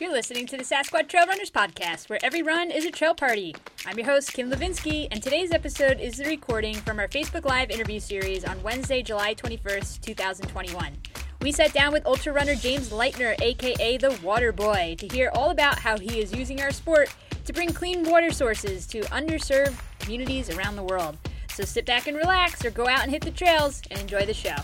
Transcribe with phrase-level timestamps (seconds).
[0.00, 3.54] You're listening to the Sasquatch Trail Runners podcast, where every run is a trail party.
[3.84, 7.68] I'm your host, Kim Levinsky, and today's episode is the recording from our Facebook Live
[7.68, 10.96] interview series on Wednesday, July 21st, 2021.
[11.42, 15.50] We sat down with ultra runner James Leitner, aka the Water Boy, to hear all
[15.50, 17.14] about how he is using our sport
[17.44, 21.18] to bring clean water sources to underserved communities around the world.
[21.50, 24.32] So sit back and relax, or go out and hit the trails and enjoy the
[24.32, 24.56] show.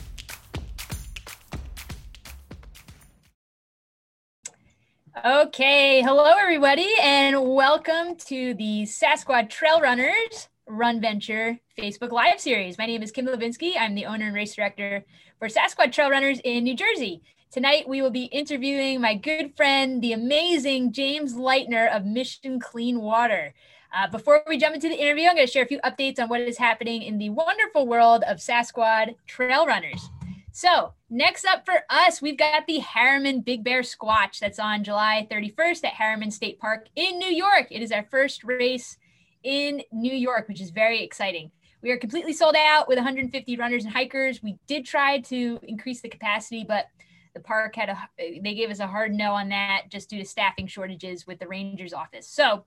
[5.27, 12.79] Okay, hello everybody, and welcome to the Sasquatch Trail Runners Run Venture Facebook Live series.
[12.79, 13.73] My name is Kim Levinsky.
[13.77, 15.05] I'm the owner and race director
[15.41, 17.23] for Sasquatch Trail Runners in New Jersey.
[17.51, 23.01] Tonight, we will be interviewing my good friend, the amazing James Leitner of Mission Clean
[23.01, 23.53] Water.
[23.93, 26.29] Uh, before we jump into the interview, I'm going to share a few updates on
[26.29, 30.09] what is happening in the wonderful world of Sasquatch Trail Runners.
[30.57, 35.29] So, next up for us, we've got the Harriman Big Bear Squatch that's on July
[35.31, 37.67] 31st at Harriman State Park in New York.
[37.71, 38.97] It is our first race
[39.43, 41.51] in New York, which is very exciting.
[41.83, 44.43] We are completely sold out with 150 runners and hikers.
[44.43, 46.87] We did try to increase the capacity, but
[47.35, 50.25] the park had a they gave us a hard no on that just due to
[50.25, 52.27] staffing shortages with the Rangers office.
[52.27, 52.65] So,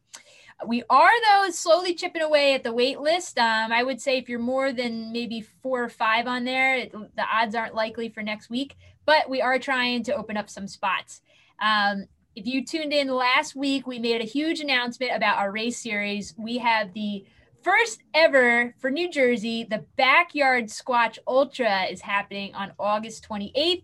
[0.68, 3.38] we are though slowly chipping away at the wait list.
[3.38, 6.92] Um, I would say if you're more than maybe four or five on there, it,
[6.92, 8.76] the odds aren't likely for next week.
[9.06, 11.22] But we are trying to open up some spots.
[11.62, 15.78] Um, if you tuned in last week, we made a huge announcement about our race
[15.78, 16.34] series.
[16.38, 17.26] We have the
[17.64, 23.84] first ever for New Jersey, the Backyard Squatch Ultra is happening on August 28th.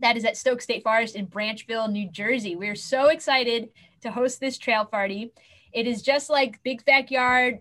[0.00, 2.56] That is at Stokes State Forest in Branchville, New Jersey.
[2.56, 3.68] We're so excited
[4.02, 5.32] to host this trail party.
[5.72, 7.60] It is just like Big Backyard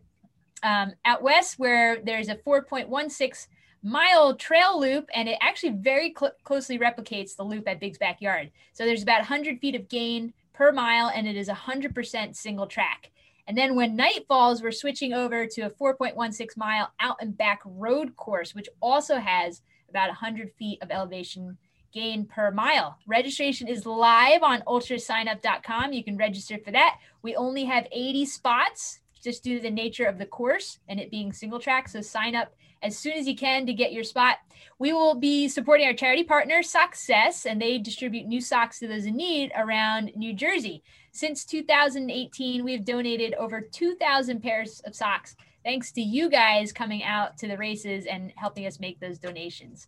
[0.63, 3.47] um, out west, where there's a 4.16
[3.83, 8.51] mile trail loop, and it actually very cl- closely replicates the loop at Big's Backyard.
[8.73, 13.11] So there's about 100 feet of gain per mile, and it is 100% single track.
[13.47, 17.61] And then when night falls, we're switching over to a 4.16 mile out and back
[17.65, 21.57] road course, which also has about 100 feet of elevation
[21.91, 22.97] gain per mile.
[23.07, 25.93] Registration is live on ultrasignup.com.
[25.93, 26.99] You can register for that.
[27.21, 31.11] We only have 80 spots just due to the nature of the course and it
[31.11, 31.87] being single track.
[31.87, 34.37] So sign up as soon as you can to get your spot.
[34.79, 39.05] We will be supporting our charity partner, Success, and they distribute new socks to those
[39.05, 40.83] in need around New Jersey.
[41.11, 47.37] Since 2018, we've donated over 2,000 pairs of socks thanks to you guys coming out
[47.37, 49.87] to the races and helping us make those donations.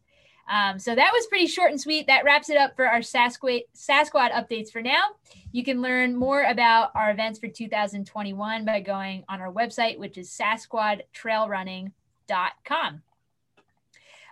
[0.50, 2.08] Um, so that was pretty short and sweet.
[2.08, 5.04] That wraps it up for our Sasquatch, Sasquatch updates for now.
[5.52, 10.18] You can learn more about our events for 2021 by going on our website, which
[10.18, 13.02] is sasquatchtrailrunning.com.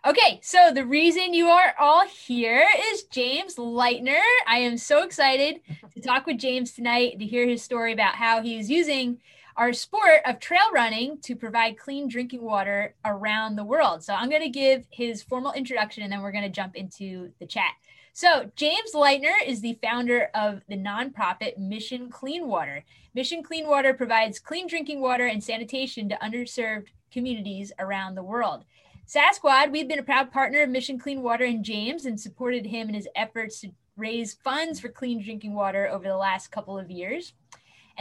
[0.03, 4.19] Okay, so the reason you are all here is James Leitner.
[4.47, 5.61] I am so excited
[5.93, 9.19] to talk with James tonight to hear his story about how he is using
[9.57, 14.03] our sport of trail running to provide clean drinking water around the world.
[14.03, 17.31] So I'm going to give his formal introduction and then we're going to jump into
[17.39, 17.71] the chat.
[18.13, 22.83] So, James Leitner is the founder of the nonprofit Mission Clean Water.
[23.15, 28.65] Mission Clean Water provides clean drinking water and sanitation to underserved communities around the world.
[29.07, 32.89] Sasquatch, we've been a proud partner of Mission Clean Water and James and supported him
[32.89, 36.91] in his efforts to raise funds for clean drinking water over the last couple of
[36.91, 37.33] years.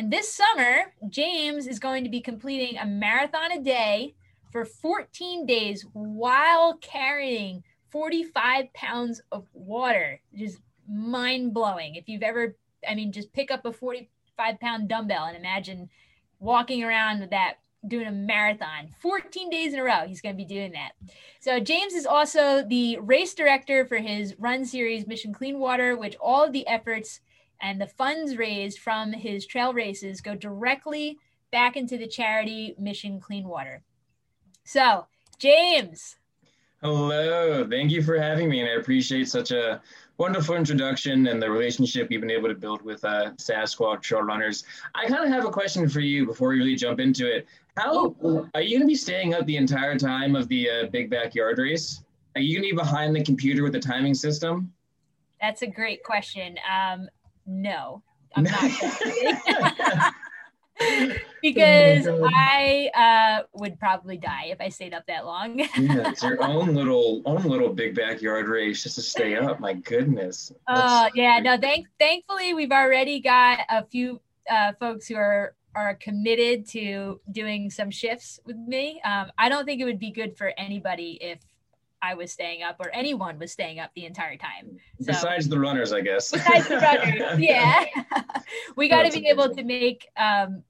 [0.00, 4.15] And this summer, James is going to be completing a marathon a day
[4.50, 10.22] for 14 days while carrying 45 pounds of water.
[10.34, 11.97] Just mind blowing.
[11.97, 12.56] If you've ever,
[12.88, 15.91] I mean, just pick up a 45 pound dumbbell and imagine
[16.38, 17.56] walking around with that
[17.87, 20.91] doing a marathon 14 days in a row he's going to be doing that
[21.41, 26.15] so james is also the race director for his run series mission clean water which
[26.21, 27.21] all of the efforts
[27.60, 31.19] and the funds raised from his trail races go directly
[31.50, 33.82] back into the charity Mission Clean Water.
[34.65, 35.06] So,
[35.38, 36.16] James.
[36.82, 39.82] Hello, thank you for having me, and I appreciate such a
[40.16, 44.64] wonderful introduction and the relationship you've been able to build with uh, Sasquatch Trail Runners.
[44.94, 47.46] I kind of have a question for you before we really jump into it.
[47.76, 48.14] How
[48.55, 51.58] are you going to be staying up the entire time of the uh, big backyard
[51.58, 52.02] race?
[52.35, 54.73] Are you going to be behind the computer with the timing system?
[55.40, 56.56] That's a great question.
[56.70, 57.08] Um,
[57.50, 58.02] no,
[58.37, 58.62] I'm not.
[61.43, 65.58] because oh I uh, would probably die if I stayed up that long.
[65.58, 69.61] yeah, it's your own little own little big backyard race just to stay up.
[69.61, 70.52] My goodness.
[70.69, 71.58] Oh uh, yeah, no.
[71.58, 74.20] Thank thankfully we've already got a few
[74.50, 79.00] uh, folks who are are committed to doing some shifts with me.
[79.05, 81.38] Um, I don't think it would be good for anybody if
[82.02, 84.79] I was staying up or anyone was staying up the entire time.
[85.00, 86.31] So, besides the runners, I guess.
[86.31, 87.85] Besides the runners, yeah.
[88.76, 90.62] we got to be able to make um,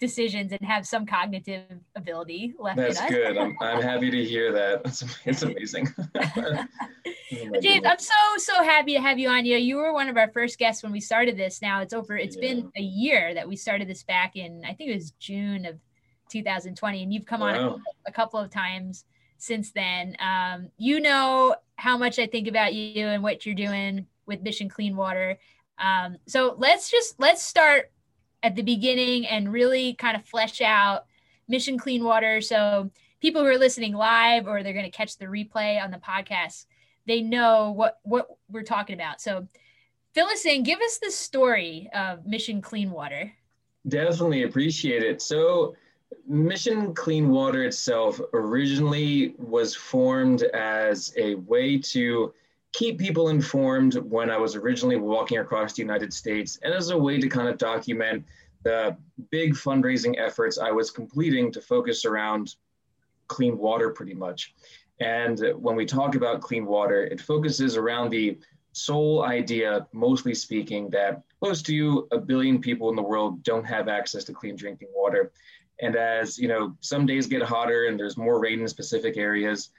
[0.00, 1.64] decisions and have some cognitive
[1.96, 3.36] ability left That's good.
[3.36, 4.82] I'm, I'm happy to hear that.
[4.84, 5.88] It's, it's amazing.
[6.14, 6.64] oh
[7.60, 9.44] James, I'm so, so happy to have you on.
[9.44, 11.62] You you were one of our first guests when we started this.
[11.62, 12.16] Now it's over.
[12.16, 12.54] It's yeah.
[12.54, 15.78] been a year that we started this back in, I think it was June of
[16.30, 17.02] 2020.
[17.02, 17.48] And you've come wow.
[17.48, 17.76] on a,
[18.08, 19.04] a, couple of times
[19.38, 20.16] since then.
[20.18, 24.68] Um, you know how much I think about you and what you're doing with Mission
[24.68, 25.38] Clean Water.
[25.78, 27.90] Um, so let's just, let's start
[28.42, 31.06] at the beginning and really kind of flesh out
[31.48, 32.40] Mission Clean Water.
[32.40, 32.90] So
[33.20, 36.66] people who are listening live or they're going to catch the replay on the podcast,
[37.06, 39.20] they know what what we're talking about.
[39.20, 39.46] So
[40.18, 40.62] us in.
[40.62, 43.32] Give us the story of Mission Clean Water.
[43.88, 45.20] Definitely appreciate it.
[45.22, 45.74] So
[46.26, 52.32] Mission Clean Water itself originally was formed as a way to
[52.72, 56.98] keep people informed when I was originally walking across the United States and as a
[56.98, 58.24] way to kind of document
[58.64, 58.96] the
[59.30, 62.56] big fundraising efforts I was completing to focus around
[63.28, 64.54] clean water pretty much.
[65.00, 68.38] And when we talk about clean water, it focuses around the
[68.72, 73.88] sole idea, mostly speaking, that close to a billion people in the world don't have
[73.88, 75.32] access to clean drinking water.
[75.80, 79.70] And as you know, some days get hotter and there's more rain in specific areas,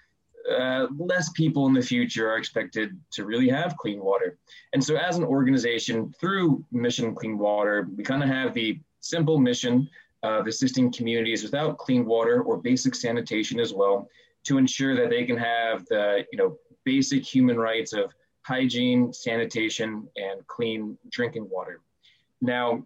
[0.50, 4.38] uh, less people in the future are expected to really have clean water.
[4.74, 9.40] And so, as an organization, through Mission Clean Water, we kind of have the simple
[9.40, 9.90] mission
[10.24, 14.08] of assisting communities without clean water or basic sanitation as well,
[14.46, 18.14] to ensure that they can have the you know basic human rights of
[18.44, 21.82] hygiene, sanitation, and clean drinking water.
[22.42, 22.86] Now,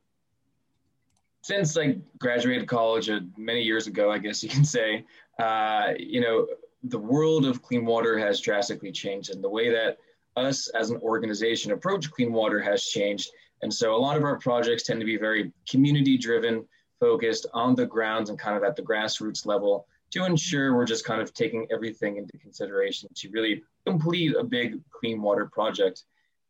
[1.42, 5.06] since I graduated college uh, many years ago, I guess you can say,
[5.40, 6.48] uh, you know,
[6.84, 9.98] the world of clean water has drastically changed and the way that
[10.36, 13.32] us as an organization approach clean water has changed.
[13.62, 16.66] And so a lot of our projects tend to be very community driven,
[17.00, 21.06] focused on the grounds and kind of at the grassroots level to ensure we're just
[21.06, 26.04] kind of taking everything into consideration to really complete a big clean water project.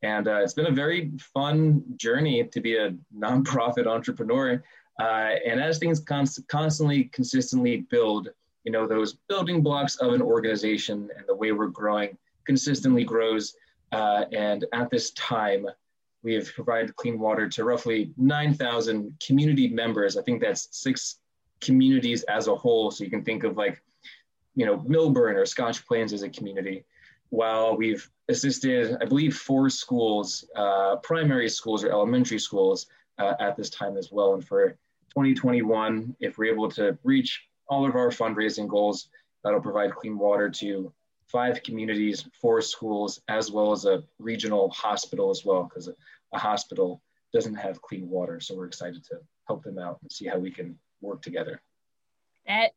[0.03, 4.63] And uh, it's been a very fun journey to be a nonprofit entrepreneur.
[4.99, 8.29] Uh, and as things const- constantly, consistently build,
[8.63, 13.55] you know, those building blocks of an organization and the way we're growing consistently grows.
[13.91, 15.65] Uh, and at this time,
[16.23, 20.17] we have provided clean water to roughly 9,000 community members.
[20.17, 21.17] I think that's six
[21.61, 22.91] communities as a whole.
[22.91, 23.81] So you can think of like,
[24.55, 26.83] you know, Millburn or Scotch Plains as a community.
[27.29, 32.87] While we've assisted, I believe, four schools, uh, primary schools or elementary schools
[33.21, 34.33] uh, at this time as well.
[34.33, 34.69] And for
[35.11, 39.09] 2021, if we're able to reach all of our fundraising goals,
[39.43, 40.91] that'll provide clean water to
[41.27, 45.89] five communities, four schools, as well as a regional hospital as well, because
[46.33, 47.01] a hospital
[47.33, 48.39] doesn't have clean water.
[48.39, 51.61] So we're excited to help them out and see how we can work together.
[52.47, 52.71] That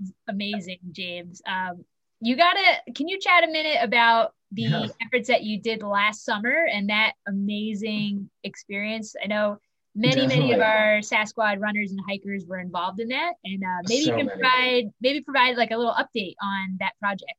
[0.00, 1.42] is amazing, James.
[1.46, 1.84] Um,
[2.20, 4.86] you gotta, can you chat a minute about the yeah.
[5.04, 9.16] efforts that you did last summer and that amazing experience?
[9.22, 9.58] I know
[9.96, 10.38] many Definitely.
[10.38, 13.32] many of our Sasquatch runners and hikers were involved in that.
[13.44, 14.40] And uh, maybe so you can many.
[14.40, 17.32] provide maybe provide like a little update on that project.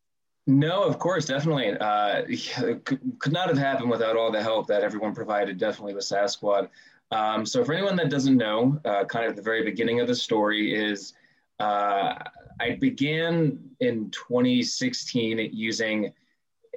[0.48, 1.77] No of course definitely.
[1.77, 2.24] Uh,
[2.83, 6.69] could, could not have happened without all the help that everyone provided definitely with Sasquatch
[7.11, 10.16] um, so for anyone that doesn't know uh, kind of the very beginning of the
[10.16, 11.14] story is
[11.59, 12.16] uh,
[12.59, 16.11] i began in 2016 using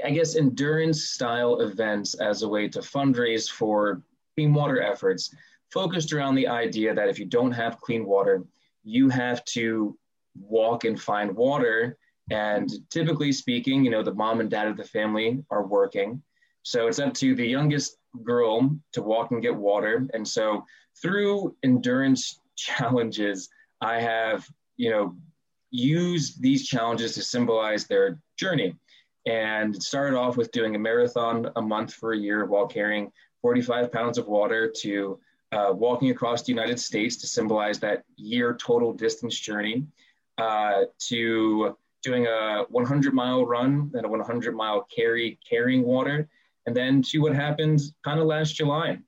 [0.05, 4.03] i guess endurance style events as a way to fundraise for
[4.37, 5.35] clean water efforts
[5.73, 8.45] focused around the idea that if you don't have clean water,
[8.83, 9.97] you have to
[10.39, 11.97] walk and find water.
[12.31, 16.23] And typically speaking, you know, the mom and dad of the family are working.
[16.63, 20.07] So it's up to the youngest girl to walk and get water.
[20.15, 20.65] And so
[21.01, 23.49] through endurance challenges,
[23.81, 24.47] I have,
[24.77, 25.17] you know,
[25.71, 28.75] used these challenges to symbolize their journey.
[29.27, 33.13] And it started off with doing a marathon a month for a year while carrying
[33.43, 35.19] 45 pounds of water to
[35.53, 39.87] uh, walking across the United States to symbolize that year total distance journey,
[40.39, 46.29] uh, to doing a 100 mile run and a 100 mile carry carrying water,
[46.67, 48.99] and then to what happened kind of last July,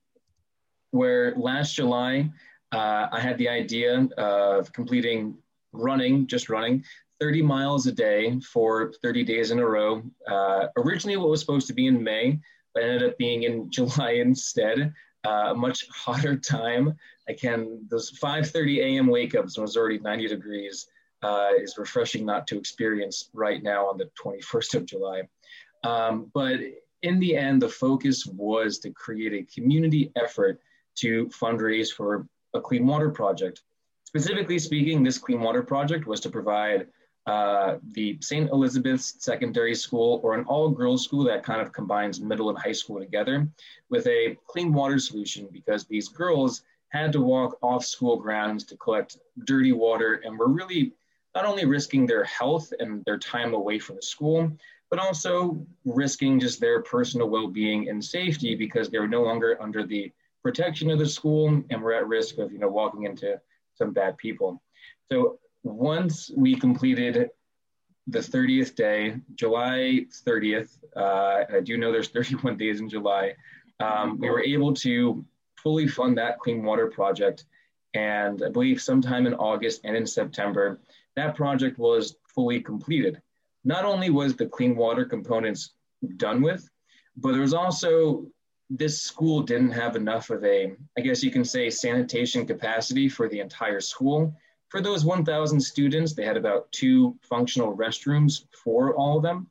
[0.91, 2.31] where last July
[2.73, 5.37] uh, I had the idea of completing
[5.73, 6.85] running, just running
[7.21, 10.03] 30 miles a day for 30 days in a row.
[10.27, 12.41] Uh, originally, what was supposed to be in May,
[12.75, 14.93] but ended up being in July instead
[15.25, 16.95] uh, a much hotter time.
[17.29, 19.07] I can those 5:30 a.m.
[19.07, 20.89] wake ups when it was already 90 degrees.
[21.23, 25.23] uh, is refreshing not to experience right now on the 21st of July.
[25.85, 26.59] Um, but
[27.03, 30.61] in the end, the focus was to create a community effort
[30.97, 33.63] to fundraise for a clean water project.
[34.05, 36.89] Specifically speaking, this clean water project was to provide
[37.27, 38.51] uh, the St.
[38.51, 42.73] Elizabeth's Secondary School, or an all girls school that kind of combines middle and high
[42.73, 43.49] school together,
[43.91, 48.77] with a clean water solution because these girls had to walk off school grounds to
[48.77, 50.93] collect dirty water and were really
[51.35, 54.51] not only risking their health and their time away from the school,
[54.91, 59.57] but also risking just their personal well being and safety because they were no longer
[59.63, 60.13] under the
[60.43, 63.41] protection of the school and were at risk of you know walking into
[63.75, 64.61] some bad people.
[65.11, 67.31] So once we completed
[68.09, 73.35] the 30th day, July 30th, uh, I do know there's 31 days in July,
[73.81, 75.25] um, we were able to
[75.63, 77.45] fully fund that clean water project.
[77.95, 80.81] And I believe sometime in August and in September,
[81.17, 83.21] that project was fully completed.
[83.65, 85.75] Not only was the clean water components
[86.17, 86.69] done with,
[87.17, 88.27] but there was also
[88.71, 93.29] this school didn't have enough of a, I guess you can say, sanitation capacity for
[93.29, 94.35] the entire school.
[94.73, 99.51] For those 1,000 students, they had about two functional restrooms for all of them.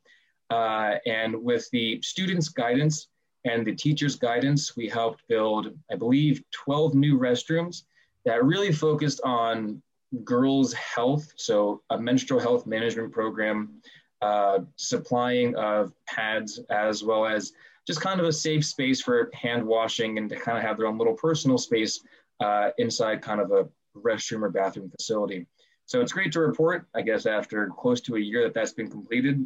[0.50, 3.08] Uh, and with the students' guidance
[3.46, 7.84] and the teachers' guidance, we helped build, I believe, 12 new restrooms
[8.26, 9.84] that really focused on
[10.24, 13.80] girls' health, so a menstrual health management program,
[14.24, 17.54] uh, supplying of pads, as well as
[17.86, 20.88] just kind of a safe space for hand washing and to kind of have their
[20.88, 22.02] own little personal space
[22.40, 25.48] uh, inside kind of a restroom or bathroom facility.
[25.86, 28.90] So it's great to report, I guess, after close to a year that that's been
[28.90, 29.46] completed.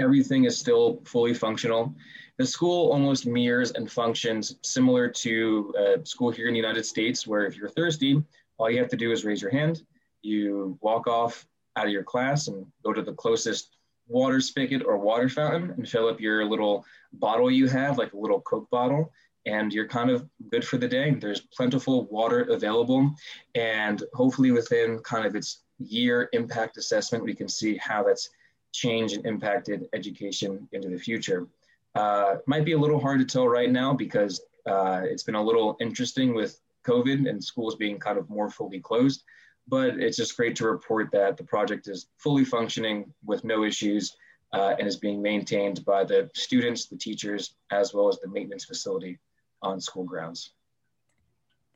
[0.00, 1.94] Everything is still fully functional.
[2.38, 7.26] The school almost mirrors and functions similar to a school here in the United States,
[7.26, 8.22] where if you're thirsty,
[8.56, 9.82] all you have to do is raise your hand.
[10.22, 13.76] You walk off out of your class and go to the closest
[14.08, 18.18] water spigot or water fountain and fill up your little bottle you have, like a
[18.18, 19.12] little Coke bottle,
[19.46, 21.10] and you're kind of good for the day.
[21.12, 23.14] There's plentiful water available,
[23.54, 28.30] and hopefully within kind of its year impact assessment, we can see how that's
[28.72, 31.46] changed and impacted education into the future.
[31.94, 35.42] Uh, might be a little hard to tell right now because uh, it's been a
[35.42, 39.24] little interesting with COVID and schools being kind of more fully closed.
[39.66, 44.16] But it's just great to report that the project is fully functioning with no issues
[44.52, 48.64] uh, and is being maintained by the students, the teachers, as well as the maintenance
[48.64, 49.18] facility
[49.62, 50.52] on school grounds.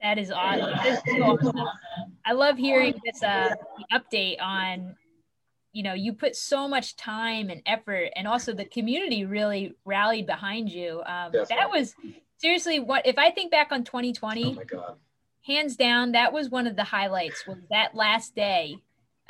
[0.02, 0.70] That is awesome.
[0.70, 1.60] That is so awesome.
[2.26, 3.54] I love hearing this uh,
[3.92, 4.96] update on,
[5.72, 10.26] you know, you put so much time and effort, and also the community really rallied
[10.26, 11.02] behind you.
[11.06, 11.94] Um, that was
[12.38, 14.44] seriously what if I think back on 2020.
[14.44, 14.96] Oh my god!
[15.46, 17.46] Hands down, that was one of the highlights.
[17.46, 18.76] Was that last day?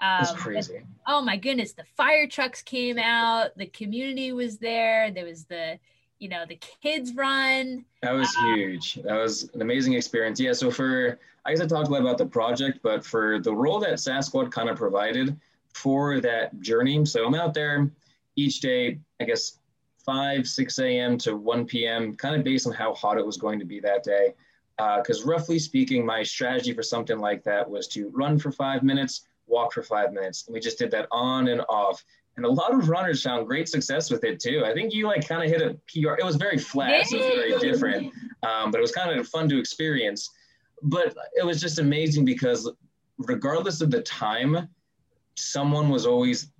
[0.00, 0.80] Um, crazy.
[1.06, 1.72] oh my goodness!
[1.72, 3.56] The fire trucks came out.
[3.56, 5.12] The community was there.
[5.12, 5.78] There was the
[6.24, 7.84] you know the kids run.
[8.00, 8.94] That was um, huge.
[8.94, 10.40] That was an amazing experience.
[10.40, 13.52] Yeah so for i guess i talked a lot about the project but for the
[13.52, 15.36] role that sasquatch kind of provided
[15.74, 17.90] for that journey so i'm out there
[18.36, 19.58] each day i guess
[20.06, 23.58] 5 6 a.m to 1 p.m kind of based on how hot it was going
[23.58, 24.34] to be that day.
[24.76, 28.82] Because uh, roughly speaking my strategy for something like that was to run for five
[28.82, 32.02] minutes walk for five minutes and we just did that on and off
[32.36, 34.64] and a lot of runners found great success with it too.
[34.64, 36.14] I think you like kind of hit a PR.
[36.18, 38.12] It was very flat, so it was very different,
[38.42, 40.30] um, but it was kind of fun to experience.
[40.82, 42.70] But it was just amazing because
[43.18, 44.68] regardless of the time,
[45.36, 46.50] someone was always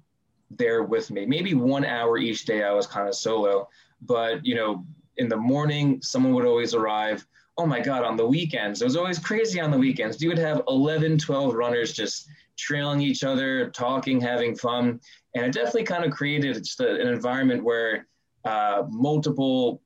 [0.50, 1.26] there with me.
[1.26, 3.68] Maybe one hour each day I was kind of solo,
[4.02, 4.84] but you know,
[5.16, 7.26] in the morning someone would always arrive.
[7.56, 10.20] Oh my God, on the weekends, it was always crazy on the weekends.
[10.20, 15.00] You would have 11, 12 runners just trailing each other, talking, having fun.
[15.34, 18.06] And it definitely kind of created just a, an environment where
[18.44, 19.82] uh, multiple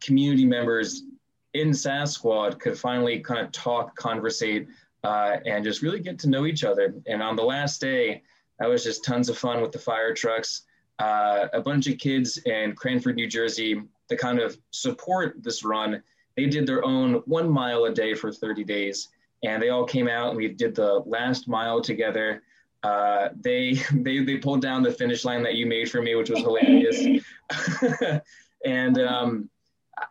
[0.00, 1.02] community members
[1.54, 4.68] in Sasquad could finally kind of talk, conversate,
[5.04, 6.94] uh, and just really get to know each other.
[7.06, 8.22] And on the last day,
[8.58, 10.62] that was just tons of fun with the fire trucks.
[10.98, 16.02] Uh, a bunch of kids in Cranford, New Jersey, to kind of support this run,
[16.36, 19.08] they did their own one mile a day for 30 days
[19.44, 22.42] and they all came out and we did the last mile together.
[22.82, 26.30] Uh, they they they pulled down the finish line that you made for me, which
[26.30, 27.22] was hilarious.
[28.64, 29.48] and um,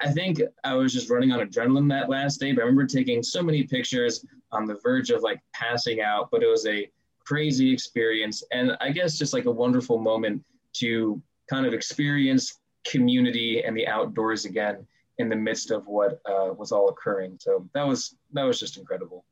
[0.01, 2.51] I think I was just running on adrenaline that last day.
[2.51, 6.29] But I remember taking so many pictures on the verge of like passing out.
[6.31, 6.89] But it was a
[7.23, 13.63] crazy experience, and I guess just like a wonderful moment to kind of experience community
[13.63, 14.85] and the outdoors again
[15.17, 17.37] in the midst of what uh, was all occurring.
[17.39, 19.25] So that was that was just incredible.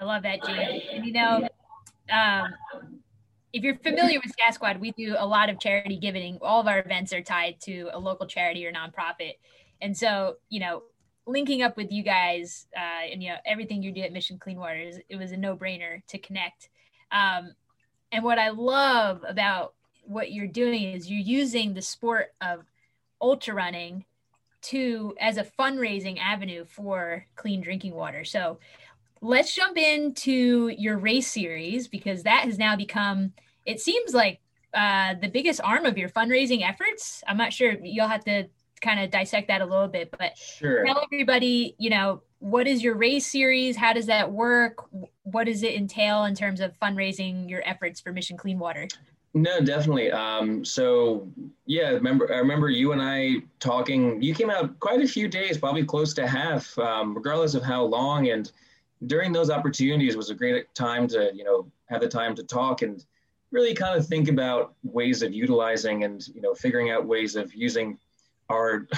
[0.00, 0.82] I love that, James.
[0.92, 1.48] And you know,
[2.12, 2.54] um,
[3.52, 6.38] if you're familiar with Sasquad, we do a lot of charity giving.
[6.40, 9.34] All of our events are tied to a local charity or nonprofit.
[9.80, 10.82] And so, you know,
[11.26, 14.58] linking up with you guys uh, and, you know, everything you do at Mission Clean
[14.58, 16.68] Water, it was a no brainer to connect.
[17.10, 17.54] Um,
[18.12, 19.74] and what I love about
[20.04, 22.64] what you're doing is you're using the sport of
[23.20, 24.04] ultra running
[24.62, 28.24] to as a fundraising avenue for clean drinking water.
[28.24, 28.58] So
[29.20, 33.32] let's jump into your race series because that has now become
[33.66, 34.40] it seems like
[34.72, 37.22] uh, the biggest arm of your fundraising efforts.
[37.26, 38.48] I'm not sure you'll have to
[38.80, 40.84] kind of dissect that a little bit, but sure.
[40.86, 43.76] tell everybody, you know, what is your race series?
[43.76, 44.86] How does that work?
[45.24, 48.88] What does it entail in terms of fundraising your efforts for Mission Clean Water?
[49.32, 50.10] No, definitely.
[50.10, 51.28] Um, so
[51.66, 54.20] yeah, remember I remember you and I talking.
[54.20, 57.84] You came out quite a few days, probably close to half, um, regardless of how
[57.84, 58.30] long.
[58.30, 58.50] And
[59.06, 62.82] during those opportunities was a great time to you know have the time to talk
[62.82, 63.04] and
[63.52, 67.54] really kind of think about ways of utilizing and you know figuring out ways of
[67.54, 67.98] using
[68.48, 68.88] our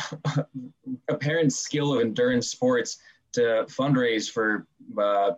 [1.09, 2.99] apparent skill of endurance sports
[3.33, 4.67] to fundraise for
[4.99, 5.33] uh,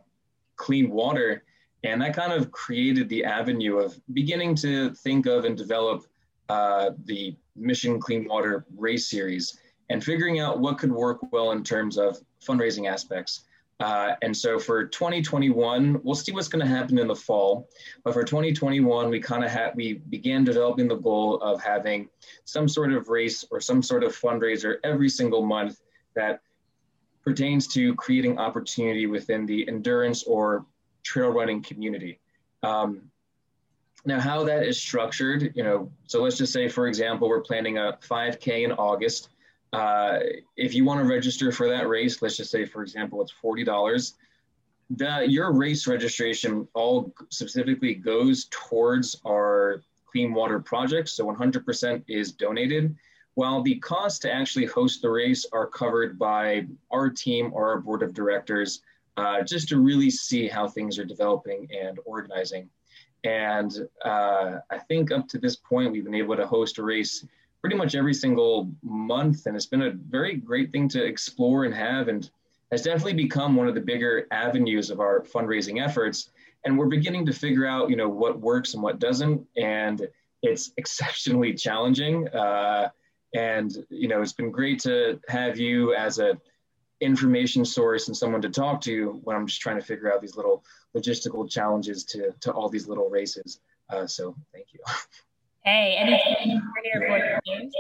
[0.57, 1.43] clean water
[1.85, 6.05] and that kind of created the avenue of beginning to think of and develop
[6.49, 9.59] uh, the mission clean water race series
[9.91, 13.45] and figuring out what could work well in terms of fundraising aspects
[13.81, 17.69] uh, and so for 2021, we'll see what's going to happen in the fall.
[18.05, 22.09] But for 2021, we kind of had we began developing the goal of having
[22.45, 25.81] some sort of race or some sort of fundraiser every single month
[26.15, 26.41] that
[27.23, 30.67] pertains to creating opportunity within the endurance or
[31.05, 32.19] trail running community.
[32.63, 33.03] Um,
[34.07, 37.79] now, how that is structured, you know, so let's just say, for example, we're planning
[37.79, 39.31] a 5K in August.
[39.73, 40.19] Uh,
[40.57, 43.65] if you want to register for that race, let's just say, for example, it's forty
[43.65, 44.15] dollars.
[44.91, 52.31] The your race registration all specifically goes towards our clean water project, so 100% is
[52.31, 52.95] donated.
[53.35, 57.81] While the costs to actually host the race are covered by our team or our
[57.81, 58.81] board of directors,
[59.17, 62.69] uh, just to really see how things are developing and organizing.
[63.25, 67.25] And uh, I think up to this point, we've been able to host a race
[67.61, 69.47] pretty much every single month.
[69.47, 72.29] And it's been a very great thing to explore and have, and
[72.71, 76.31] has definitely become one of the bigger avenues of our fundraising efforts.
[76.65, 79.47] And we're beginning to figure out, you know, what works and what doesn't.
[79.57, 80.07] And
[80.43, 82.29] it's exceptionally challenging.
[82.29, 82.91] Uh,
[83.35, 86.39] and, you know, it's been great to have you as a
[87.01, 90.37] information source and someone to talk to when I'm just trying to figure out these
[90.37, 90.65] little
[90.97, 93.61] logistical challenges to, to all these little races.
[93.91, 94.81] Uh, so thank you.
[95.65, 97.75] Hey, anything for you, James?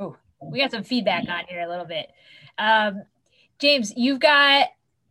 [0.00, 2.10] Ooh, we got some feedback on here a little bit.
[2.56, 3.02] Um,
[3.58, 4.68] James, you've got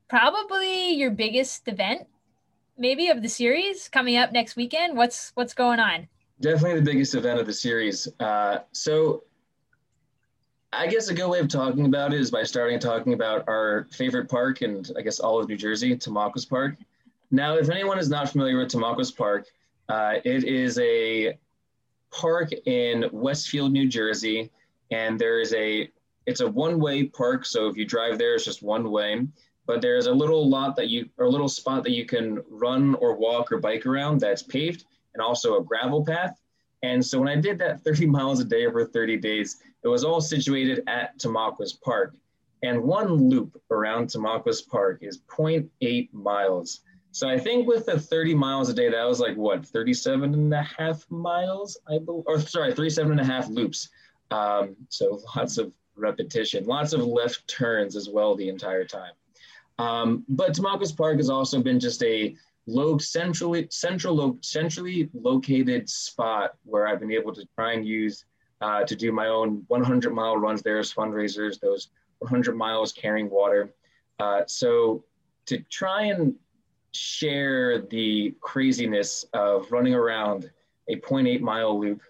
[0.08, 2.08] probably your biggest event,
[2.78, 4.98] maybe of the series coming up next weekend.
[4.98, 6.08] What's what's going on?
[6.40, 8.08] Definitely the biggest event of the series.
[8.20, 9.24] Uh, so,
[10.78, 13.88] I guess a good way of talking about it is by starting talking about our
[13.92, 16.76] favorite park, and I guess all of New Jersey, Tamaques Park.
[17.32, 19.48] Now, if anyone is not familiar with Tamaques Park,
[19.90, 21.36] uh, it is a
[22.12, 24.52] park in Westfield, New Jersey,
[24.92, 25.90] and there is a
[26.28, 27.46] it's a one-way park.
[27.46, 29.26] So if you drive there, it's just one way.
[29.66, 32.94] But there's a little lot that you or a little spot that you can run
[32.96, 34.86] or walk or bike around that's paved,
[35.16, 36.40] and also a gravel path.
[36.84, 40.04] And so when I did that 30 miles a day over 30 days, it was
[40.04, 42.16] all situated at Tamaques Park.
[42.64, 46.82] And one loop around Tamaques Park is 0.8 miles.
[47.12, 50.54] So I think with the 30 miles a day, that was like what, 37 and
[50.54, 53.90] a half miles, I believe, or sorry, 37 and a half loops.
[54.30, 59.14] Um, so lots of repetition, lots of left turns as well the entire time.
[59.80, 62.36] Um, but Tamaques Park has also been just a
[62.68, 68.26] low centrally central centrally located spot where I've been able to try and use
[68.62, 73.30] uh, to do my own 100 mile runs there as fundraisers, those 100 miles carrying
[73.30, 73.74] water.
[74.20, 75.04] Uh, so
[75.46, 76.36] to try and
[76.92, 80.50] share the craziness of running around
[80.90, 82.02] a 0.8 mile loop.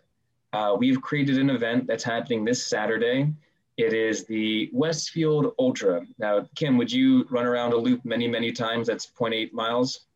[0.53, 3.31] Uh, we've created an event that's happening this Saturday.
[3.77, 6.05] It is the Westfield Ultra.
[6.17, 10.07] Now, Kim, would you run around a loop many, many times that's 0.8 miles?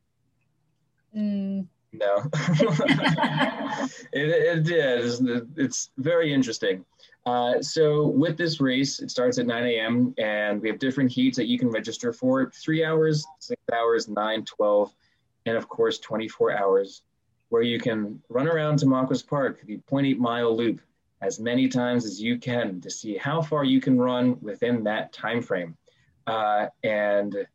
[1.15, 1.67] Mm.
[1.93, 2.23] No.
[4.13, 5.21] it, it is.
[5.57, 6.85] It's very interesting.
[7.25, 10.13] Uh, so with this race, it starts at 9 a.m.
[10.17, 14.43] and we have different heats that you can register for: three hours, six hours, nine,
[14.45, 14.93] 12,
[15.45, 17.03] and of course 24 hours,
[17.49, 20.81] where you can run around Tamaques Park, the 0.8 mile loop,
[21.21, 25.13] as many times as you can to see how far you can run within that
[25.13, 25.77] time frame.
[26.25, 27.45] Uh, and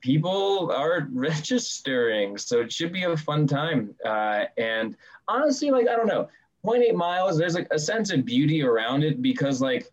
[0.00, 3.94] people are registering, so it should be a fun time.
[4.04, 4.96] Uh, and
[5.28, 6.28] honestly, like I don't know,
[6.64, 7.38] 0.8 miles.
[7.38, 9.90] There's like a sense of beauty around it because like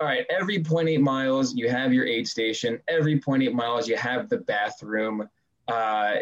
[0.00, 2.78] all right, every 0.8 miles, you have your aid station.
[2.86, 5.28] Every 0.8 miles, you have the bathroom.
[5.68, 6.16] Uh,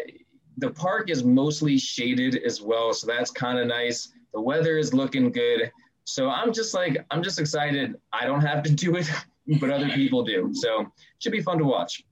[0.57, 4.13] the park is mostly shaded as well, so that's kind of nice.
[4.33, 5.71] The weather is looking good.
[6.05, 7.95] So I'm just like, I'm just excited.
[8.13, 9.09] I don't have to do it,
[9.59, 10.51] but other people do.
[10.53, 10.87] So it
[11.19, 12.05] should be fun to watch.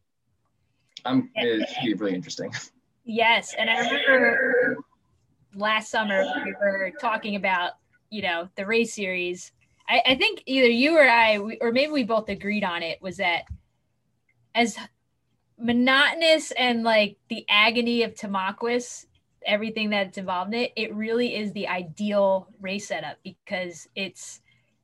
[1.05, 2.53] I'm, it should be really interesting.
[3.05, 3.53] Yes.
[3.57, 4.77] And I remember
[5.55, 7.71] last summer we were talking about,
[8.09, 9.51] you know, the race series
[9.87, 13.17] I, I think either you or I, or maybe we both agreed on it, was
[13.17, 13.43] that
[14.55, 14.77] as
[15.57, 19.05] monotonous and like the agony of Tamaques,
[19.45, 24.41] everything that's involved in it, it really is the ideal race setup because it's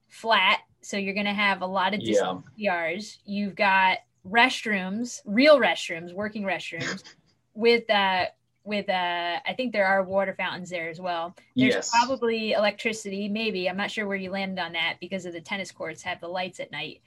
[0.08, 0.60] flat.
[0.82, 2.38] So you're going to have a lot of yeah.
[2.60, 3.18] PRs.
[3.26, 4.00] You've got
[4.30, 7.04] restrooms, real restrooms, working restrooms
[7.54, 8.26] with uh,
[8.64, 11.36] with uh I think there are water fountains there as well.
[11.56, 11.90] There's yes.
[11.90, 13.70] probably electricity, maybe.
[13.70, 16.28] I'm not sure where you landed on that because of the tennis courts have the
[16.28, 17.02] lights at night.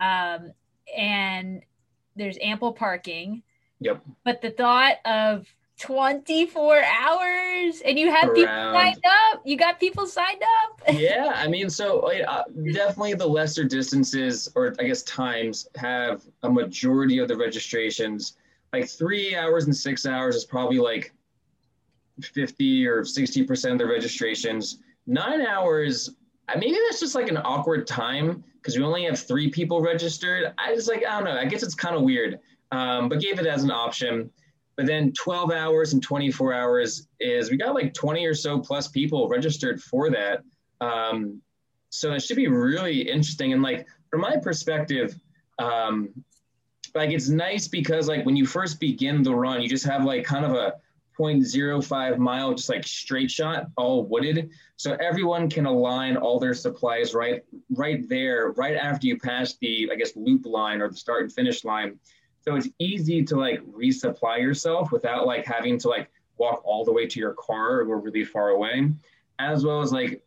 [0.00, 0.52] Um
[0.96, 1.62] and
[2.16, 3.42] there's ample parking.
[3.80, 4.02] Yep.
[4.24, 5.46] But the thought of
[5.78, 8.34] 24 hours and you have Around.
[8.34, 13.26] people signed up you got people signed up yeah i mean so uh, definitely the
[13.26, 18.36] lesser distances or i guess times have a majority of the registrations
[18.72, 21.12] like three hours and six hours is probably like
[22.22, 24.78] 50 or 60% of the registrations.
[25.06, 26.10] Nine hours,
[26.56, 30.52] maybe that's just like an awkward time because we only have three people registered.
[30.58, 31.38] I just like, I don't know.
[31.38, 32.40] I guess it's kind of weird,
[32.72, 34.30] um, but gave it as an option.
[34.78, 38.86] But then 12 hours and 24 hours is we got like 20 or so plus
[38.86, 40.44] people registered for that.
[40.80, 41.42] Um,
[41.90, 43.52] so it should be really interesting.
[43.52, 45.16] And like from my perspective,
[45.58, 46.10] um,
[46.94, 50.24] like it's nice because like when you first begin the run, you just have like
[50.24, 50.74] kind of a
[51.18, 54.50] 0.05 mile, just like straight shot, all wooded.
[54.76, 57.42] So everyone can align all their supplies right
[57.74, 61.32] right there, right after you pass the, I guess, loop line or the start and
[61.32, 61.98] finish line.
[62.48, 66.92] So it's easy to like resupply yourself without like having to like walk all the
[66.92, 68.90] way to your car or really far away.
[69.38, 70.24] As well as like,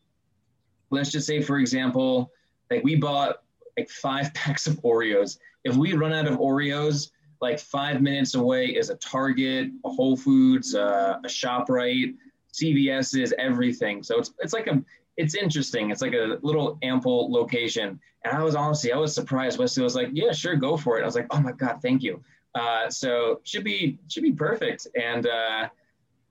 [0.91, 2.31] let's just say, for example,
[2.69, 3.41] like we bought
[3.75, 7.09] like five packs of Oreos if we run out of Oreos,
[7.41, 12.15] like five minutes away is a Target, a Whole Foods, uh, a ShopRite,
[12.53, 14.03] CVS is everything.
[14.03, 14.83] So it's it's like a
[15.17, 15.91] it's interesting.
[15.91, 17.99] It's like a little ample location.
[18.23, 19.59] And I was honestly I was surprised.
[19.59, 22.03] Wesley was like, "Yeah, sure, go for it." I was like, "Oh my god, thank
[22.03, 24.87] you." Uh, so should be should be perfect.
[24.95, 25.69] And uh,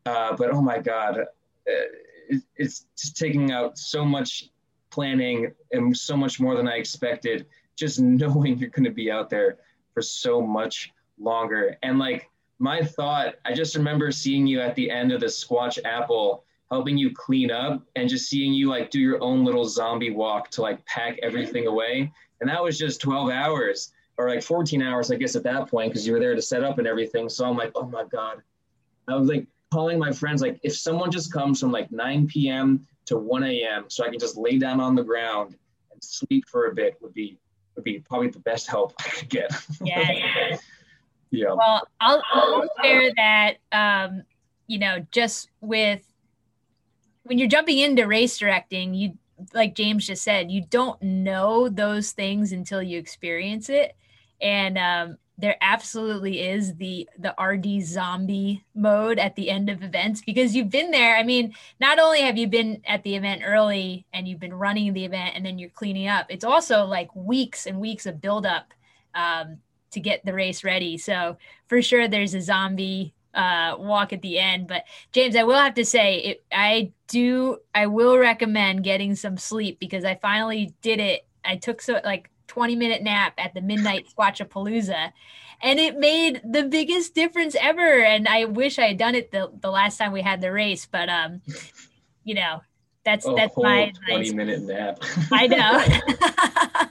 [0.06, 1.24] uh, but oh my god, uh,
[2.28, 4.50] it, it's just taking out so much
[4.90, 9.30] planning and so much more than I expected just knowing you're going to be out
[9.30, 9.58] there
[9.94, 11.76] for so much longer.
[11.82, 15.78] And like my thought, I just remember seeing you at the end of the Squatch
[15.84, 20.10] Apple, helping you clean up and just seeing you like do your own little zombie
[20.10, 22.12] walk to like pack everything away.
[22.40, 25.90] And that was just 12 hours or like 14 hours, I guess, at that point,
[25.92, 27.28] because you were there to set up and everything.
[27.28, 28.42] So I'm like, oh my God.
[29.08, 32.86] I was like calling my friends, like, if someone just comes from like 9 p.m.
[33.06, 35.56] to 1 a.m., so I can just lay down on the ground
[35.90, 37.38] and sleep for a bit would be
[37.76, 39.50] would be probably the best help I could get.
[39.82, 40.10] Yeah.
[40.10, 40.56] yeah.
[41.30, 41.52] yeah.
[41.52, 44.22] Well, I'll, I'll share that, um,
[44.66, 46.02] you know, just with
[47.24, 49.18] when you're jumping into race directing, you,
[49.54, 53.94] like James just said, you don't know those things until you experience it.
[54.40, 60.20] And um, there absolutely is the the RD zombie mode at the end of events
[60.24, 61.16] because you've been there.
[61.16, 64.92] I mean, not only have you been at the event early and you've been running
[64.92, 68.72] the event and then you're cleaning up, it's also like weeks and weeks of buildup
[69.14, 69.58] um,
[69.92, 70.98] to get the race ready.
[70.98, 71.36] So
[71.68, 74.66] for sure, there's a zombie uh, walk at the end.
[74.66, 79.36] But James, I will have to say, it, I do, I will recommend getting some
[79.36, 81.26] sleep because I finally did it.
[81.44, 85.12] I took so like 20 minute nap at the midnight Squatchapalooza.
[85.62, 88.02] And it made the biggest difference ever.
[88.02, 90.86] And I wish I had done it the, the last time we had the race,
[90.90, 91.42] but um,
[92.24, 92.62] you know,
[93.04, 95.02] that's a that's my 20 minute nap.
[95.32, 95.84] I know.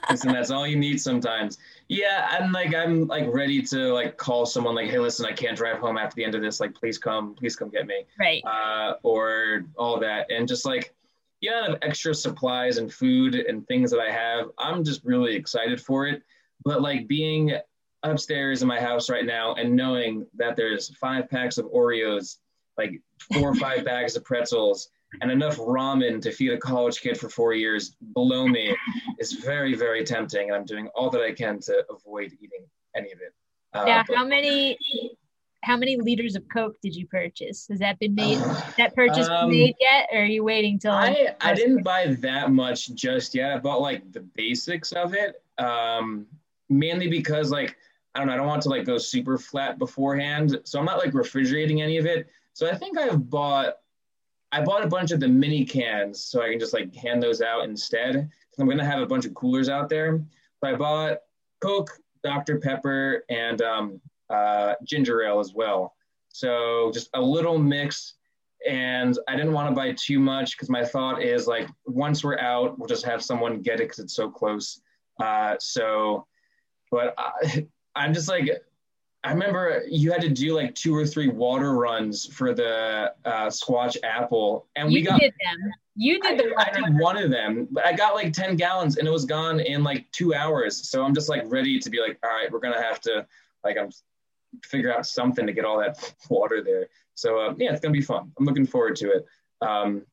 [0.10, 1.58] listen, that's all you need sometimes.
[1.88, 5.56] Yeah, I'm like I'm like ready to like call someone like, hey, listen, I can't
[5.56, 6.60] drive home after the end of this.
[6.60, 8.04] Like, please come, please come get me.
[8.18, 8.42] Right.
[8.44, 10.94] Uh, or all that, and just like
[11.40, 15.34] the amount of extra supplies and food and things that I have, I'm just really
[15.34, 16.22] excited for it.
[16.64, 17.54] But like being
[18.02, 22.36] upstairs in my house right now and knowing that there's five packs of Oreos,
[22.76, 23.00] like
[23.32, 27.28] four or five bags of pretzels, and enough ramen to feed a college kid for
[27.28, 28.76] four years below me
[29.18, 30.48] is very, very tempting.
[30.48, 33.34] And I'm doing all that I can to avoid eating any of it.
[33.72, 34.04] Uh, yeah.
[34.14, 34.78] How many?
[35.62, 37.66] How many liters of Coke did you purchase?
[37.68, 38.38] Has that been made?
[38.78, 40.92] that purchase um, made yet, or are you waiting till?
[40.92, 43.52] I I didn't buy that much just yet.
[43.52, 46.26] I bought like the basics of it, um,
[46.68, 47.76] mainly because like
[48.14, 48.34] I don't know.
[48.34, 51.98] I don't want to like go super flat beforehand, so I'm not like refrigerating any
[51.98, 52.28] of it.
[52.54, 53.74] So I think I've bought.
[54.52, 57.40] I bought a bunch of the mini cans so I can just like hand those
[57.40, 58.28] out instead.
[58.58, 60.20] I'm gonna have a bunch of coolers out there.
[60.62, 61.18] So I bought
[61.60, 61.90] Coke,
[62.22, 62.58] Dr.
[62.58, 65.94] Pepper, and um, uh, ginger ale as well.
[66.28, 68.14] So just a little mix.
[68.68, 72.38] And I didn't want to buy too much because my thought is like once we're
[72.38, 74.82] out, we'll just have someone get it because it's so close.
[75.18, 76.26] Uh, so,
[76.90, 78.48] but I, I'm just like,
[79.22, 83.46] I remember you had to do like two or three water runs for the uh,
[83.48, 85.72] Squatch Apple, and you we got did them.
[85.94, 86.54] You did the.
[86.56, 89.26] I, I did one of them, but I got like ten gallons, and it was
[89.26, 90.88] gone in like two hours.
[90.88, 93.26] So I'm just like ready to be like, all right, we're gonna have to
[93.62, 93.90] like I'm
[94.64, 96.88] figure out something to get all that water there.
[97.14, 98.32] So uh, yeah, it's gonna be fun.
[98.38, 99.26] I'm looking forward to it.
[99.60, 100.06] Um,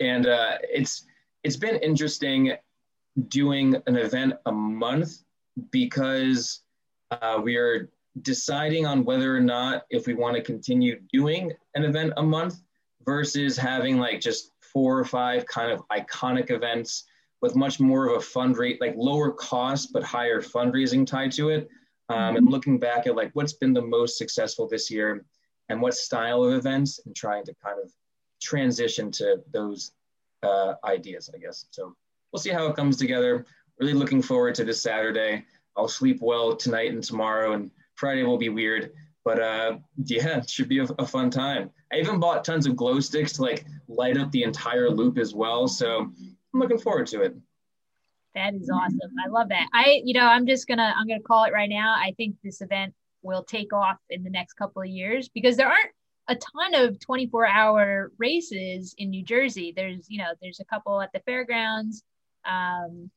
[0.00, 1.04] and uh, it's
[1.44, 2.54] it's been interesting
[3.28, 5.18] doing an event a month
[5.70, 6.62] because
[7.10, 7.90] uh, we are
[8.22, 12.60] deciding on whether or not if we want to continue doing an event a month
[13.04, 17.04] versus having like just four or five kind of iconic events
[17.40, 21.68] with much more of a fundraise, like lower cost but higher fundraising tied to it.
[22.10, 22.48] Um, and mm-hmm.
[22.48, 25.24] looking back at like what's been the most successful this year
[25.68, 27.92] and what style of events and trying to kind of
[28.40, 29.92] transition to those
[30.42, 31.66] uh, ideas, I guess.
[31.70, 31.94] So
[32.32, 33.44] we'll see how it comes together.
[33.78, 35.44] Really looking forward to this Saturday.
[35.76, 38.92] I'll sleep well tonight and tomorrow and Friday will be weird,
[39.24, 41.70] but uh, yeah, it should be a, a, fun time.
[41.92, 45.34] I even bought tons of glow sticks to like light up the entire loop as
[45.34, 45.66] well.
[45.66, 47.36] So I'm looking forward to it.
[48.36, 49.00] That is awesome.
[49.24, 49.66] I love that.
[49.72, 51.94] I, you know, I'm just gonna, I'm gonna call it right now.
[51.98, 55.66] I think this event will take off in the next couple of years because there
[55.66, 55.90] aren't
[56.28, 59.72] a ton of 24 hour races in New Jersey.
[59.74, 62.04] There's, you know, there's a couple at the fairgrounds,
[62.46, 63.10] um,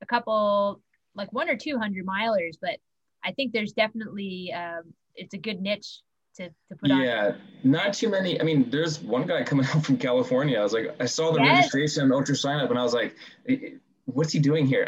[0.00, 0.80] a couple
[1.16, 2.78] like one or two hundred milers, but
[3.24, 6.00] I think there's definitely um, it's a good niche
[6.36, 7.02] to, to put yeah, on.
[7.02, 8.40] Yeah, not too many.
[8.40, 10.58] I mean, there's one guy coming out from California.
[10.58, 11.56] I was like, I saw the yes.
[11.56, 13.16] registration ultra sign up, and I was like,
[14.06, 14.86] what's he doing here?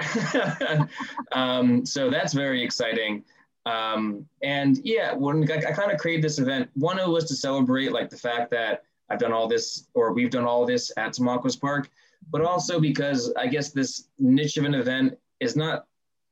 [1.32, 3.24] um, so that's very exciting.
[3.66, 7.26] Um, and yeah, when I, I kind of created this event, one of it was
[7.26, 10.90] to celebrate like the fact that I've done all this, or we've done all this
[10.96, 11.90] at Tamaques Park,
[12.30, 15.86] but also because I guess this niche of an event is not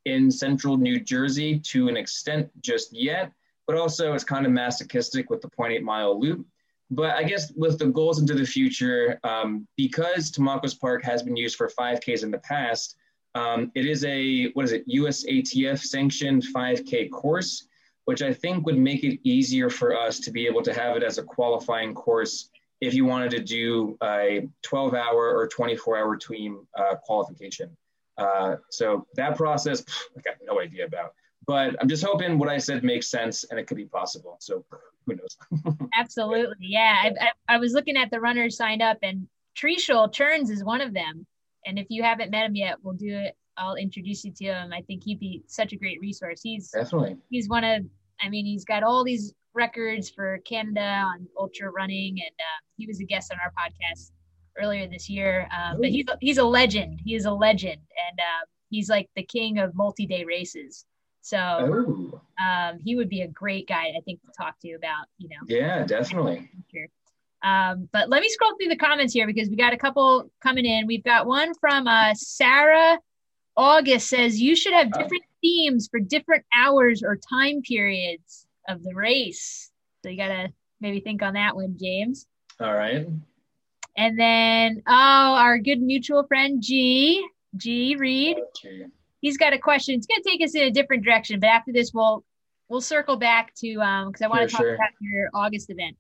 [0.09, 3.33] in central New Jersey to an extent just yet,
[3.67, 6.47] but also it's kind of masochistic with the 0.8 mile loop.
[6.91, 11.37] But I guess with the goals into the future, um, because Tamaques Park has been
[11.37, 12.97] used for 5Ks in the past,
[13.35, 17.69] um, it is a, what is it, USATF sanctioned 5K course,
[18.07, 21.03] which I think would make it easier for us to be able to have it
[21.03, 22.49] as a qualifying course
[22.81, 27.77] if you wanted to do a 12 hour or 24 hour team uh, qualification.
[28.19, 29.85] Uh, so that process,
[30.17, 31.15] I got no idea about.
[31.47, 34.37] But I'm just hoping what I said makes sense and it could be possible.
[34.41, 34.65] So
[35.07, 35.79] who knows?
[35.99, 36.57] Absolutely.
[36.61, 37.01] Yeah.
[37.03, 39.27] I, I, I, was looking at the runners signed up and
[39.57, 41.27] Trishul Cherns is one of them.
[41.65, 43.35] And if you haven't met him yet, we'll do it.
[43.57, 44.73] I'll introduce you to him.
[44.73, 46.41] I think he'd be such a great resource.
[46.43, 47.83] He's definitely, he's one of,
[48.21, 52.19] I mean, he's got all these records for Canada on ultra running.
[52.21, 54.11] And uh, he was a guest on our podcast
[54.61, 55.49] earlier this year.
[55.57, 57.01] Um, but he's he's a legend.
[57.05, 60.85] He is a legend, and uh, he's like the king of multi-day races.
[61.21, 62.21] So oh.
[62.43, 65.07] um, he would be a great guy, I think, to talk to you about.
[65.19, 65.37] You know.
[65.47, 66.51] Yeah, definitely.
[67.43, 70.65] Um, but let me scroll through the comments here because we got a couple coming
[70.65, 70.87] in.
[70.87, 72.99] We've got one from uh, Sarah
[73.59, 78.95] August says you should have different themes for different hours or time periods of the
[78.95, 79.73] race.
[80.03, 82.25] So you got to maybe think on that one, James.
[82.61, 83.09] All right.
[83.99, 88.37] And then, oh, our good mutual friend G, G Reed.
[89.21, 89.97] He's got a question.
[89.97, 92.25] It's going to take us in a different direction, but after this, we'll
[92.69, 94.75] we'll circle back to um because I want to talk sure.
[94.77, 95.97] about your August event.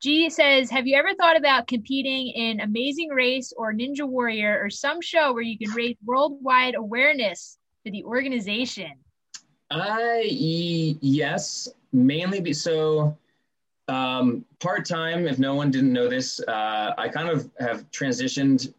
[0.00, 4.70] G says, "Have you ever thought about competing in Amazing Race or Ninja Warrior or
[4.70, 8.92] some show where you can raise worldwide awareness for the organization?"
[9.70, 13.14] I yes, mainly be, so
[13.92, 18.72] um, Part time, if no one didn't know this, uh, I kind of have transitioned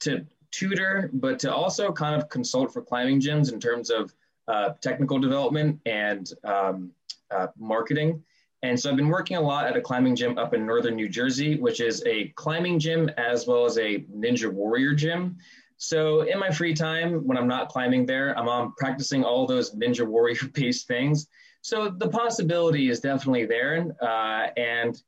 [0.00, 4.14] to tutor, but to also kind of consult for climbing gyms in terms of
[4.46, 6.90] uh, technical development and um,
[7.30, 8.22] uh, marketing.
[8.62, 11.08] And so I've been working a lot at a climbing gym up in northern New
[11.08, 15.38] Jersey, which is a climbing gym as well as a Ninja Warrior gym.
[15.78, 19.74] So in my free time, when I'm not climbing there, I'm um, practicing all those
[19.74, 21.26] Ninja Warrior based things.
[21.62, 23.86] So the possibility is definitely there.
[24.02, 25.00] Uh, and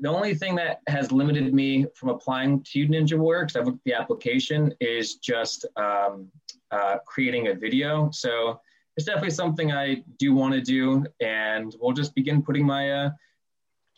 [0.00, 3.84] the only thing that has limited me from applying to Ninja Warrior, I've looked at
[3.84, 6.28] the application, is just um,
[6.70, 8.10] uh, creating a video.
[8.12, 8.60] So
[8.96, 13.10] it's definitely something I do want to do, and we'll just begin putting my uh,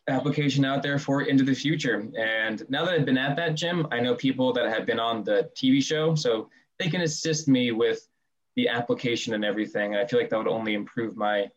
[0.08, 2.08] application out there for into the future.
[2.18, 5.22] And now that I've been at that gym, I know people that have been on
[5.22, 8.08] the TV show, so they can assist me with
[8.56, 9.94] the application and everything.
[9.94, 11.50] And I feel like that would only improve my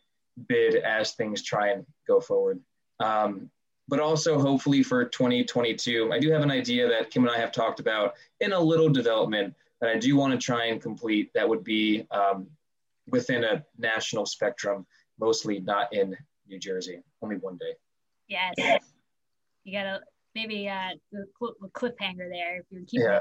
[0.48, 2.60] bid as things try and go forward.
[3.00, 3.50] Um,
[3.88, 7.52] but also hopefully for 2022, I do have an idea that Kim and I have
[7.52, 11.48] talked about in a little development that I do want to try and complete that
[11.48, 12.48] would be um,
[13.10, 14.86] within a national spectrum,
[15.19, 16.15] mostly not in
[16.48, 17.74] New Jersey, only one day.
[18.28, 18.54] Yes.
[19.65, 20.02] You gotta
[20.36, 21.26] maybe uh, the
[21.74, 23.08] cliffhanger there if you're keeping.
[23.08, 23.19] Yeah.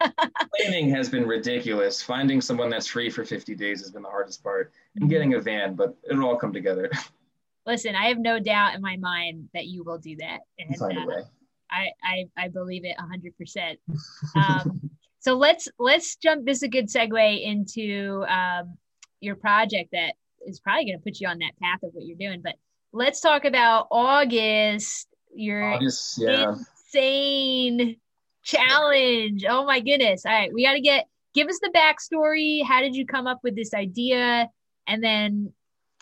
[0.00, 2.02] Uh, planning has been ridiculous.
[2.02, 5.10] Finding someone that's free for 50 days has been the hardest part, and mm-hmm.
[5.10, 6.90] getting a van, but it'll all come together.
[7.66, 10.40] Listen, I have no doubt in my mind that you will do that.
[10.58, 11.22] And, Find a uh, way.
[11.70, 13.76] I, I, I believe it 100%.
[14.36, 16.46] Um, so let's let's jump.
[16.46, 18.76] This is a good segue into um,
[19.20, 20.14] your project that
[20.46, 22.40] is probably going to put you on that path of what you're doing.
[22.42, 22.54] But
[22.92, 25.08] let's talk about August.
[25.36, 26.54] Your August, yeah.
[26.54, 27.96] insane
[28.42, 29.44] challenge.
[29.48, 30.24] Oh my goodness!
[30.26, 32.64] All right, we got to get give us the backstory.
[32.64, 34.48] How did you come up with this idea?
[34.86, 35.52] And then,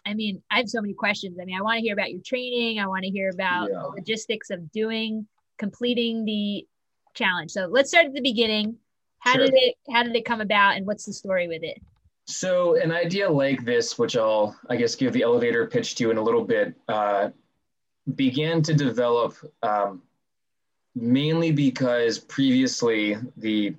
[0.06, 1.38] I mean, I have so many questions.
[1.40, 2.78] I mean, I want to hear about your training.
[2.78, 3.80] I want to hear about yeah.
[3.80, 5.26] the logistics of doing
[5.58, 6.66] completing the
[7.14, 7.50] challenge.
[7.50, 8.76] So let's start at the beginning.
[9.18, 9.46] How sure.
[9.46, 11.80] did it How did it come about, and what's the story with it?
[12.26, 16.10] So, an idea like this, which I'll, I guess, give the elevator pitch to you
[16.10, 17.28] in a little bit, uh,
[18.14, 20.02] began to develop um,
[20.94, 23.74] mainly because previously the,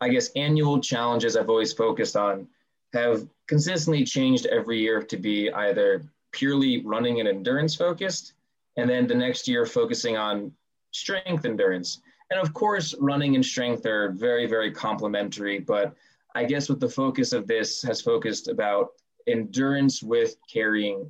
[0.00, 2.48] I guess, annual challenges I've always focused on
[2.92, 8.34] have consistently changed every year to be either purely running and endurance focused,
[8.76, 10.52] and then the next year focusing on
[10.90, 12.00] strength endurance.
[12.30, 15.94] And of course, running and strength are very, very complementary, but
[16.34, 18.92] I guess what the focus of this has focused about
[19.26, 21.08] endurance with carrying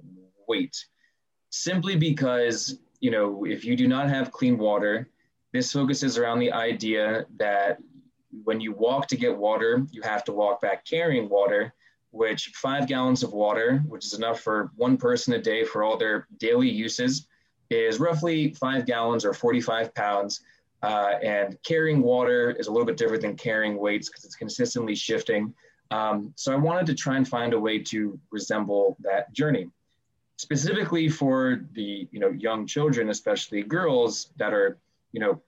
[0.49, 0.85] weight.
[1.53, 5.11] Simply because, you know, if you do not have clean water,
[5.53, 7.77] this focuses around the idea that
[8.43, 11.75] when you walk to get water, you have to walk back carrying water,
[12.11, 15.99] which five gallons of water, which is enough for one person a day for all
[15.99, 17.27] their daily uses,
[17.69, 20.41] is roughly five gallons or 45 pounds.
[20.83, 24.95] Uh, and carrying water is a little bit different than carrying weights because it's consistently
[24.95, 25.53] shifting.
[25.91, 29.69] Um, so I wanted to try and find a way to resemble that journey,
[30.42, 34.76] specifically for the you know young children, especially girls that are
[35.12, 35.40] you know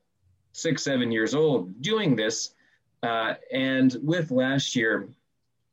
[0.53, 2.55] six seven years old doing this.
[3.03, 5.09] Uh, and with last year,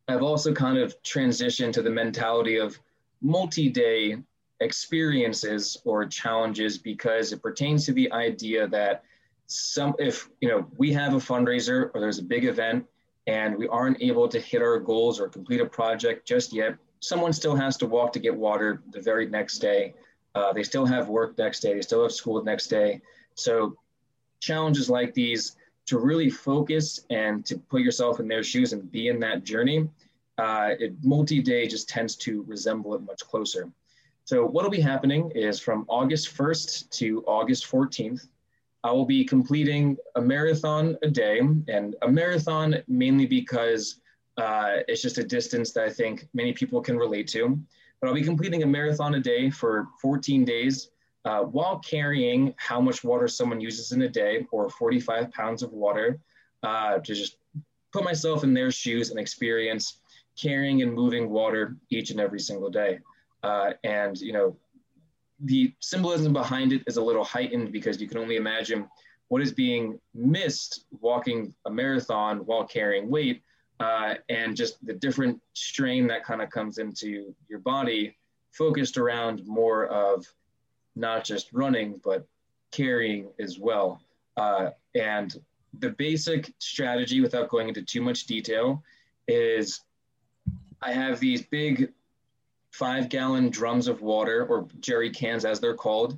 [0.08, 2.78] I've also kind of transitioned to the mentality of
[3.22, 4.18] multi-day
[4.60, 9.04] experiences or challenges because it pertains to the idea that
[9.46, 12.86] some if you know we have a fundraiser or there's a big event
[13.28, 17.34] and we aren't able to hit our goals or complete a project just yet someone
[17.34, 19.94] still has to walk to get water the very next day.
[20.34, 21.74] Uh, they still have work next day.
[21.74, 23.02] They still have school the next day.
[23.36, 23.76] So
[24.40, 29.10] challenges like these to really focus and to put yourself in their shoes and be
[29.10, 29.90] in that journey
[30.38, 33.70] uh, it multi-day just tends to resemble it much closer.
[34.26, 38.28] So what will be happening is from august 1st to august 14th
[38.84, 44.01] I will be completing a marathon a day, and a marathon mainly because
[44.38, 47.60] uh, it's just a distance that I think many people can relate to.
[48.00, 50.90] But I'll be completing a marathon a day for 14 days
[51.26, 55.72] uh, while carrying how much water someone uses in a day, or 45 pounds of
[55.72, 56.20] water,
[56.64, 57.38] uh, to just
[57.94, 60.00] put myself in their shoes and experience
[60.40, 63.00] carrying and moving water each and every single day.
[63.44, 64.56] Uh, and you know,
[65.42, 68.88] the symbolism behind it is a little heightened because you can only imagine
[69.28, 73.42] what is being missed walking a marathon while carrying weight
[73.82, 78.16] uh, and just the different strain that kind of comes into your body
[78.52, 80.26] focused around more of
[80.96, 82.26] not just running but
[82.72, 84.02] carrying as well
[84.38, 85.42] uh, and
[85.80, 88.84] the basic strategy without going into too much detail
[89.28, 89.82] is
[90.82, 91.92] i have these big
[92.72, 96.18] five gallon drums of water or jerry cans as they're called.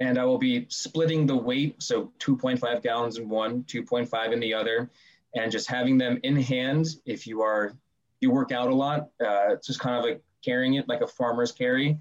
[0.00, 4.52] And I will be splitting the weight, so 2.5 gallons in one, 2.5 in the
[4.52, 4.90] other,
[5.34, 6.86] and just having them in hand.
[7.06, 7.76] If you are,
[8.20, 11.52] you work out a lot, uh, just kind of like carrying it like a farmer's
[11.52, 11.98] carry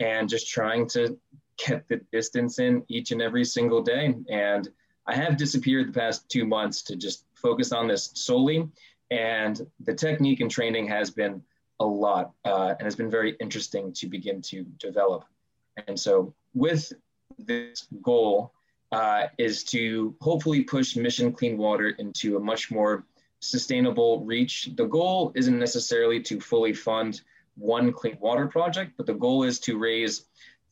[0.00, 1.18] and just trying to
[1.56, 4.14] get the distance in each and every single day.
[4.28, 4.68] And
[5.06, 8.68] I have disappeared the past two months to just focus on this solely.
[9.10, 11.42] And the technique and training has been
[11.80, 15.24] a lot uh, and has been very interesting to begin to develop.
[15.86, 16.92] And so, with
[17.38, 18.53] this goal,
[18.94, 23.04] uh, is to hopefully push Mission Clean Water into a much more
[23.40, 24.70] sustainable reach.
[24.76, 27.22] The goal isn't necessarily to fully fund
[27.56, 30.26] one clean water project, but the goal is to raise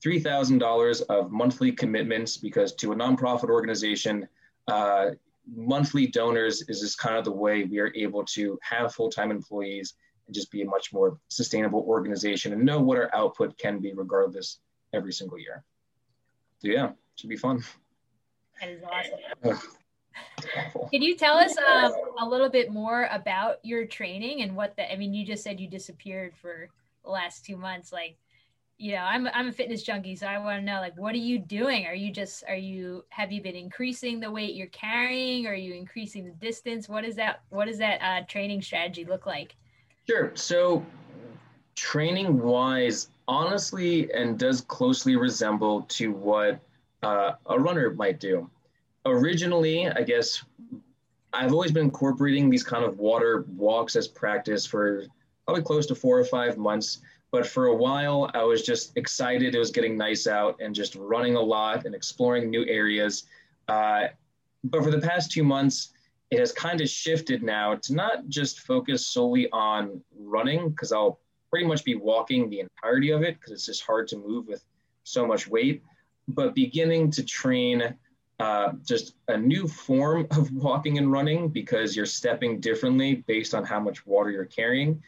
[0.05, 4.29] $3,000 of monthly commitments because to a nonprofit organization,
[4.69, 5.11] uh,
[5.53, 9.95] monthly donors is just kind of the way we are able to have full-time employees
[10.29, 13.93] and just be a much more sustainable organization and know what our output can be
[13.93, 14.61] regardless
[14.93, 15.65] every single year.
[16.61, 17.65] So yeah, should be fun.
[18.61, 19.61] That is awesome.
[20.91, 24.91] Can you tell us um, a little bit more about your training and what the?
[24.91, 26.69] I mean, you just said you disappeared for
[27.05, 27.93] the last two months.
[27.93, 28.17] Like,
[28.79, 31.19] you know, I'm I'm a fitness junkie, so I want to know, like, what are
[31.19, 31.87] you doing?
[31.87, 35.47] Are you just are you have you been increasing the weight you're carrying?
[35.47, 36.89] Are you increasing the distance?
[36.89, 37.43] What is that?
[37.51, 39.57] What does that uh, training strategy look like?
[40.09, 40.33] Sure.
[40.35, 40.85] So,
[41.75, 46.61] training wise, honestly, and does closely resemble to what
[47.03, 48.51] uh, a runner might do
[49.07, 50.45] originally, I guess
[51.33, 55.05] I've always been incorporating these kind of water walks as practice for
[55.45, 57.01] probably close to four or five months.
[57.31, 59.55] But for a while, I was just excited.
[59.55, 63.25] It was getting nice out and just running a lot and exploring new areas.
[63.69, 64.09] Uh,
[64.65, 65.95] but for the past two months,
[66.31, 71.21] it has kind of shifted now to not just focus solely on running, because I'll
[71.51, 74.65] pretty much be walking the entirety of it because it's just hard to move with
[75.05, 75.83] so much weight,
[76.29, 77.95] but beginning to train
[78.39, 83.65] uh, just a new form of walking and running because you're stepping differently based on
[83.65, 85.03] how much water you're carrying.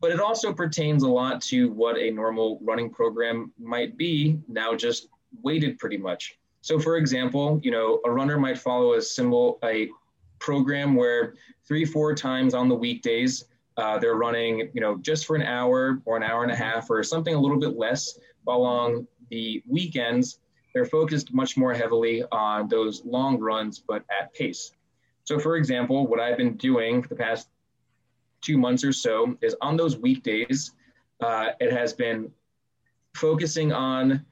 [0.00, 4.74] But it also pertains a lot to what a normal running program might be, now
[4.74, 5.08] just
[5.42, 6.38] weighted pretty much.
[6.62, 9.90] So, for example, you know, a runner might follow a symbol, a
[10.38, 11.34] program where
[11.66, 13.44] three, four times on the weekdays,
[13.76, 16.88] uh, they're running, you know, just for an hour or an hour and a half
[16.90, 18.18] or something a little bit less.
[18.46, 20.40] On the weekends,
[20.72, 24.72] they're focused much more heavily on those long runs, but at pace.
[25.24, 27.48] So, for example, what I've been doing for the past
[28.40, 30.72] two months or so is on those weekdays,
[31.20, 32.30] uh, it has been
[33.14, 34.24] focusing on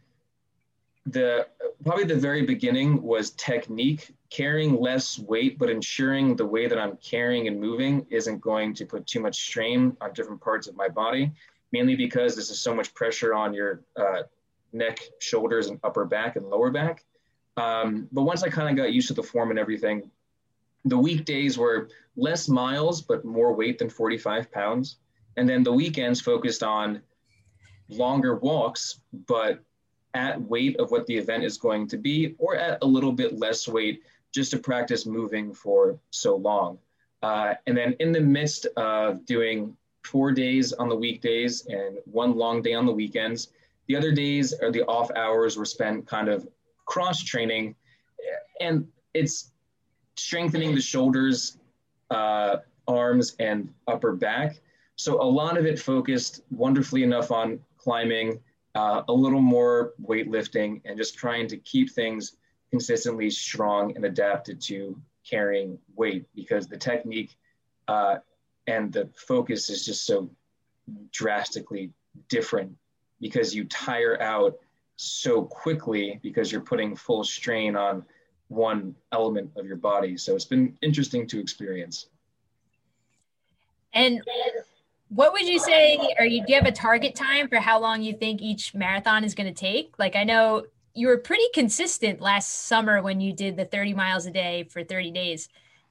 [1.07, 1.47] the
[1.85, 6.97] probably the very beginning was technique, carrying less weight, but ensuring the way that I'm
[6.97, 10.89] carrying and moving isn't going to put too much strain on different parts of my
[10.89, 11.33] body,
[11.73, 14.23] mainly because this is so much pressure on your uh,
[14.73, 17.05] neck, shoulders, and upper back and lower back.
[17.57, 20.11] Um, but once I kind of got used to the form and everything,
[20.85, 24.99] the weekdays were less miles, but more weight than 45 pounds.
[25.37, 27.03] And then the weekends focused on
[27.89, 29.63] longer walks, but
[30.15, 33.39] at weight of what the event is going to be, or at a little bit
[33.39, 34.03] less weight,
[34.33, 36.79] just to practice moving for so long.
[37.23, 42.37] Uh, and then in the midst of doing four days on the weekdays and one
[42.37, 43.49] long day on the weekends,
[43.89, 46.47] the other days or the off hours were spent kind of
[46.87, 47.75] cross training,
[48.61, 49.51] and it's
[50.17, 51.59] strengthening the shoulders,
[52.11, 54.61] uh, arms, and upper back.
[54.97, 58.41] So a lot of it focused wonderfully enough on climbing,
[58.75, 62.37] uh, a little more weightlifting, and just trying to keep things
[62.71, 67.37] consistently strong and adapted to carrying weight because the technique
[67.87, 68.17] uh,
[68.67, 70.31] and the focus is just so
[71.13, 71.91] drastically
[72.29, 72.75] different
[73.21, 74.59] because you tire out
[74.97, 78.05] so quickly because you're putting full strain on
[78.49, 80.17] one element of your body.
[80.17, 82.07] So it's been interesting to experience.
[83.95, 84.21] And
[85.09, 88.03] what would you say, or you, do you have a target time for how long
[88.03, 89.95] you think each marathon is going to take?
[89.99, 90.65] Like, I know
[90.95, 94.85] you were pretty consistent last summer when you did the 30 miles a day for
[94.85, 95.49] 30 days.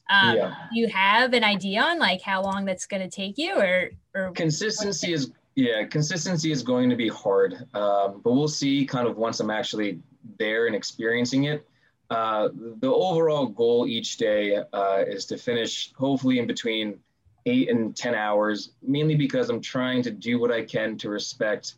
[0.09, 0.55] Um, yeah.
[0.71, 4.31] You have an idea on like how long that's going to take you or, or
[4.31, 9.17] consistency is yeah, consistency is going to be hard, um, but we'll see kind of
[9.17, 9.99] once I'm actually
[10.37, 11.67] there and experiencing it.
[12.11, 12.49] Uh,
[12.79, 16.99] the overall goal each day uh, is to finish hopefully in between
[17.47, 21.73] eight and 10 hours, mainly because I'm trying to do what I can to respect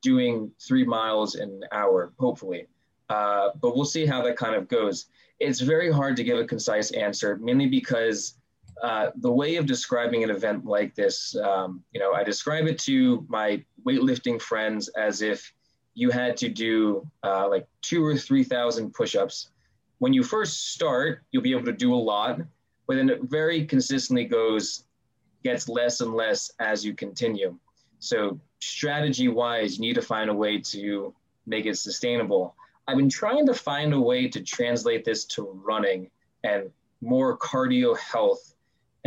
[0.00, 2.68] doing three miles an hour, hopefully.
[3.08, 5.06] Uh, but we'll see how that kind of goes.
[5.40, 8.37] It's very hard to give a concise answer, mainly because
[8.82, 12.78] uh, the way of describing an event like this, um, you know, I describe it
[12.80, 15.52] to my weightlifting friends as if
[15.94, 19.50] you had to do uh, like two or 3,000 push ups.
[19.98, 22.40] When you first start, you'll be able to do a lot,
[22.86, 24.84] but then it very consistently goes,
[25.42, 27.58] gets less and less as you continue.
[27.98, 31.12] So, strategy wise, you need to find a way to
[31.46, 32.54] make it sustainable.
[32.86, 36.10] I've been trying to find a way to translate this to running
[36.44, 36.70] and
[37.00, 38.47] more cardio health.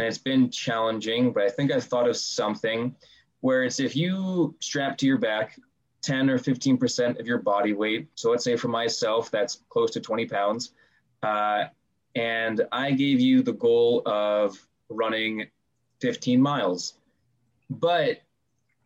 [0.02, 2.96] And it's been challenging, but I think I've thought of something
[3.42, 5.60] where it's if you strap to your back
[6.02, 8.08] 10 or 15% of your body weight.
[8.16, 10.72] So let's say for myself, that's close to 20 pounds.
[11.22, 11.66] Uh,
[12.16, 14.58] and I gave you the goal of
[14.90, 15.46] running
[16.00, 16.96] 15 miles.
[17.70, 18.22] But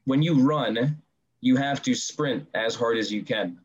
[0.04, 1.02] when you run,
[1.40, 3.58] you have to sprint as hard as you can.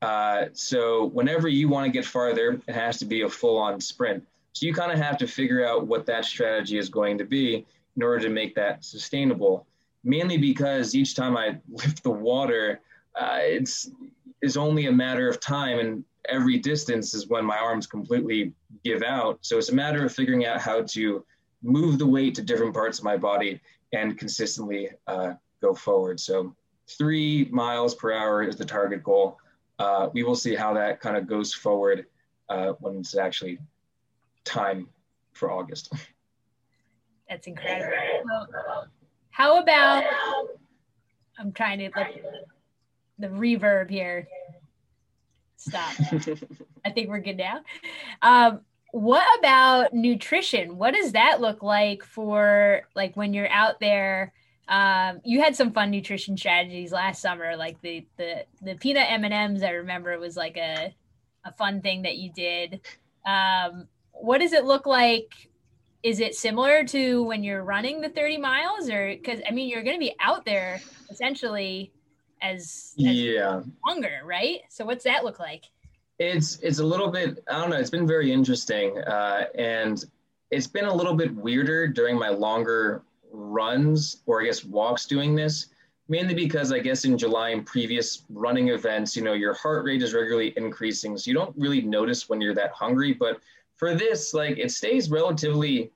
[0.00, 3.78] Uh, so whenever you want to get farther, it has to be a full on
[3.78, 4.26] sprint.
[4.52, 7.66] So you kind of have to figure out what that strategy is going to be
[7.96, 9.66] in order to make that sustainable.
[10.04, 12.80] Mainly because each time I lift the water,
[13.14, 13.90] uh, it's
[14.40, 18.52] is only a matter of time, and every distance is when my arms completely
[18.84, 19.38] give out.
[19.42, 21.24] So it's a matter of figuring out how to
[21.62, 23.60] move the weight to different parts of my body
[23.92, 26.20] and consistently uh, go forward.
[26.20, 26.54] So
[26.86, 29.38] three miles per hour is the target goal.
[29.78, 32.06] Uh, we will see how that kind of goes forward
[32.48, 33.58] uh, when it's actually
[34.48, 34.88] time
[35.32, 35.92] for August.
[37.28, 38.46] That's incredible.
[39.30, 40.04] how about
[41.38, 42.24] I'm trying to like
[43.18, 44.28] the reverb here.
[45.56, 45.92] Stop.
[46.84, 47.60] I think we're good now.
[48.22, 48.60] Um,
[48.92, 50.78] what about nutrition?
[50.78, 54.32] What does that look like for like when you're out there?
[54.68, 59.24] Um, you had some fun nutrition strategies last summer, like the the the peanut M
[59.24, 59.62] and M's.
[59.62, 60.94] I remember it was like a
[61.44, 62.80] a fun thing that you did.
[63.26, 63.88] Um,
[64.20, 65.32] what does it look like?
[66.02, 69.82] Is it similar to when you're running the 30 miles, or because I mean you're
[69.82, 71.92] going to be out there essentially
[72.40, 74.60] as, as yeah longer, right?
[74.68, 75.64] So what's that look like?
[76.18, 77.76] It's it's a little bit I don't know.
[77.76, 80.04] It's been very interesting, uh, and
[80.50, 85.34] it's been a little bit weirder during my longer runs or I guess walks doing
[85.34, 85.66] this.
[86.10, 90.02] Mainly because I guess in July and previous running events, you know, your heart rate
[90.02, 93.12] is regularly increasing, so you don't really notice when you're that hungry.
[93.12, 93.40] But
[93.78, 95.92] for this, like, it stays relatively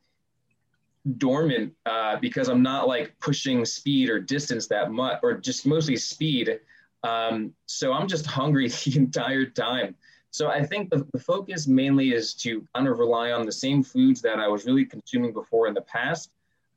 [1.19, 5.97] dormant uh, because I'm not like pushing speed or distance that much, or just mostly
[5.97, 6.61] speed.
[7.03, 9.97] Um, so I'm just hungry the entire time.
[10.31, 13.83] So I think the, the focus mainly is to kind of rely on the same
[13.83, 16.31] foods that I was really consuming before in the past.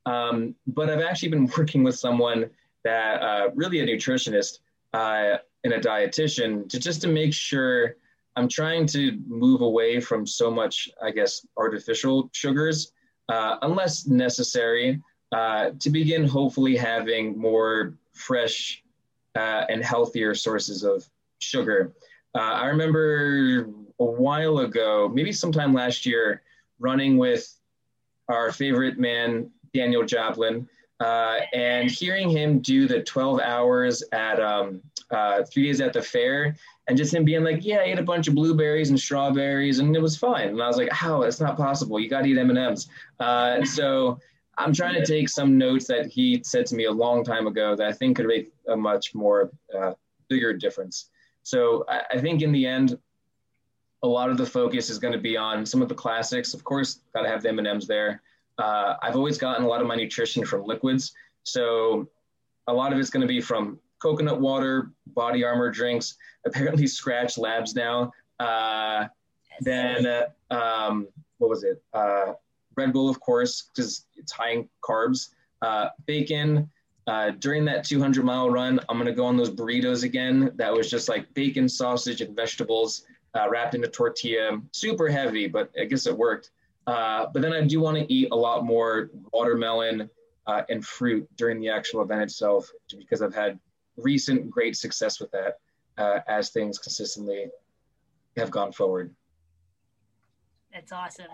[0.04, 2.50] Um, but I've actually been working with someone
[2.84, 4.58] that uh, really a nutritionist
[4.92, 7.96] uh, and a dietitian to just to make sure
[8.36, 12.92] I'm trying to move away from so much, I guess, artificial sugars
[13.28, 18.82] uh, unless necessary, uh, to begin hopefully having more fresh
[19.34, 21.08] uh, and healthier sources of
[21.38, 21.92] sugar.
[22.34, 23.68] Uh, I remember
[23.98, 26.42] a while ago, maybe sometime last year,
[26.78, 27.52] running with
[28.28, 30.68] our favorite man, Daniel Joplin,
[31.00, 36.02] uh, and hearing him do the 12 hours at um, uh, three days at the
[36.02, 36.56] fair
[36.88, 39.94] and just him being like, yeah, I ate a bunch of blueberries and strawberries and
[39.94, 40.48] it was fine.
[40.48, 41.22] And I was like, how?
[41.22, 42.00] It's not possible.
[42.00, 42.88] You got to eat M&Ms.
[43.20, 44.18] Uh, so
[44.58, 47.76] I'm trying to take some notes that he said to me a long time ago
[47.76, 49.92] that I think could make a much more uh,
[50.28, 51.10] bigger difference.
[51.42, 52.98] So I, I think in the end,
[54.02, 56.54] a lot of the focus is going to be on some of the classics.
[56.54, 58.22] Of course, got to have the M&Ms there.
[58.58, 61.12] Uh, I've always gotten a lot of my nutrition from liquids.
[61.42, 62.08] So
[62.66, 67.38] a lot of it's going to be from coconut water, body armor drinks, apparently Skratch
[67.38, 68.12] Labs now.
[68.38, 69.06] Uh,
[69.60, 71.82] then, uh, um, what was it?
[71.92, 72.32] Uh,
[72.76, 75.30] Red Bull, of course, because it's high in carbs.
[75.62, 76.70] Uh, bacon.
[77.06, 80.50] Uh, during that 200 mile run, I'm to go on those burritos again.
[80.56, 84.60] That was just like bacon, sausage, and vegetables uh, wrapped in a tortilla.
[84.72, 86.50] Super heavy, but I guess it worked.
[86.84, 90.10] but then I do want to eat a lot more watermelon
[90.68, 93.58] and fruit during the actual event itself because I've had
[93.96, 95.58] recent great success with that
[95.98, 97.46] uh, as things consistently
[98.36, 99.14] have gone forward.
[100.72, 101.26] That's awesome.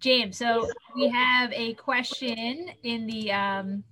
[0.00, 3.84] James, so we have a question in the um,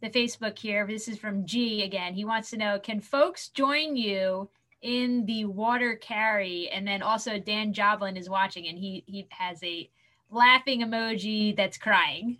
[0.00, 0.86] the Facebook here.
[0.86, 2.14] This is from G again.
[2.14, 4.48] He wants to know, can folks join you
[4.82, 6.68] in the water carry?
[6.68, 9.90] And then also Dan Joblin is watching and he he has a
[10.30, 12.38] laughing emoji that's crying.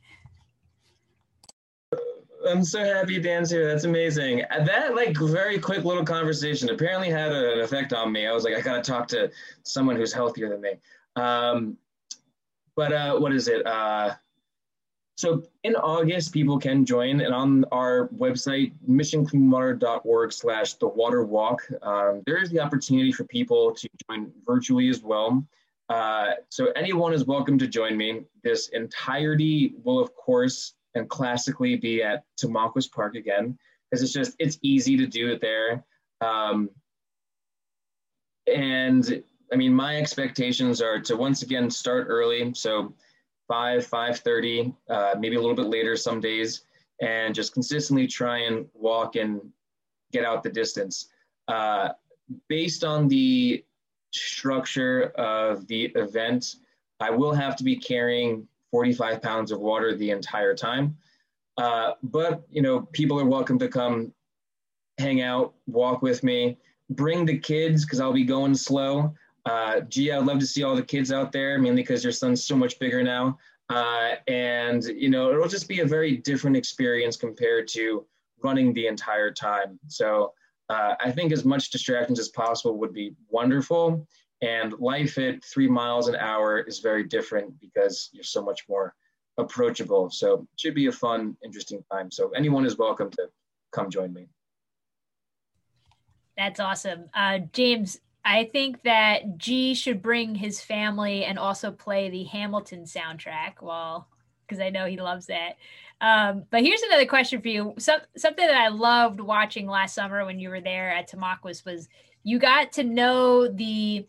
[2.47, 3.67] I'm so happy Dan's here.
[3.67, 4.43] That's amazing.
[4.51, 8.27] That like very quick little conversation apparently had an effect on me.
[8.27, 9.31] I was like, I gotta talk to
[9.63, 10.71] someone who's healthier than me.
[11.17, 11.77] Um,
[12.77, 13.67] but uh, what is it?
[13.67, 14.15] Uh,
[15.17, 21.63] so in August, people can join, and on our website, missioncleanwater.org slash the water walk,
[21.81, 25.43] um, there is the opportunity for people to join virtually as well.
[25.89, 28.25] Uh, so anyone is welcome to join me.
[28.43, 33.57] This entirety will, of course, and classically be at Tamaques Park again
[33.91, 35.85] because it's just it's easy to do it there.
[36.21, 36.71] Um,
[38.53, 39.23] and
[39.53, 42.53] I mean, my expectations are to once again start early.
[42.55, 42.95] So
[43.49, 46.63] 5, 5.30, uh, maybe a little bit later some days,
[47.01, 49.41] and just consistently try and walk and
[50.13, 51.11] get out the distance.
[51.47, 51.91] Uh,
[52.49, 53.65] based on the
[54.13, 56.57] structure of the event,
[56.99, 60.97] I will have to be carrying 45 pounds of water the entire time.
[61.59, 64.13] Uh, but, you know, people are welcome to come
[64.99, 66.59] hang out, walk with me,
[66.91, 69.15] bring the kids because I'll be going slow.
[69.45, 72.45] Uh, gee, I'd love to see all the kids out there, mainly because your son's
[72.45, 73.39] so much bigger now.
[73.69, 78.05] Uh, and, you know, it'll just be a very different experience compared to
[78.43, 79.79] running the entire time.
[79.87, 80.33] So
[80.69, 84.07] uh, I think as much distractions as possible would be wonderful.
[84.43, 88.95] And life at three miles an hour is very different because you're so much more
[89.39, 90.11] approachable.
[90.11, 92.11] So it should be a fun, interesting time.
[92.11, 93.29] So anyone is welcome to
[93.73, 94.29] come join me.
[96.37, 97.09] That's awesome.
[97.15, 102.85] Uh, James, I think that G should bring his family and also play the Hamilton
[102.85, 103.55] soundtrack.
[103.61, 104.09] while,
[104.47, 105.57] because I know he loves that.
[106.01, 107.75] Um, but here's another question for you.
[107.79, 111.89] Some, something that I loved watching last summer when you were there at Tamaques was
[112.23, 114.07] you got to know the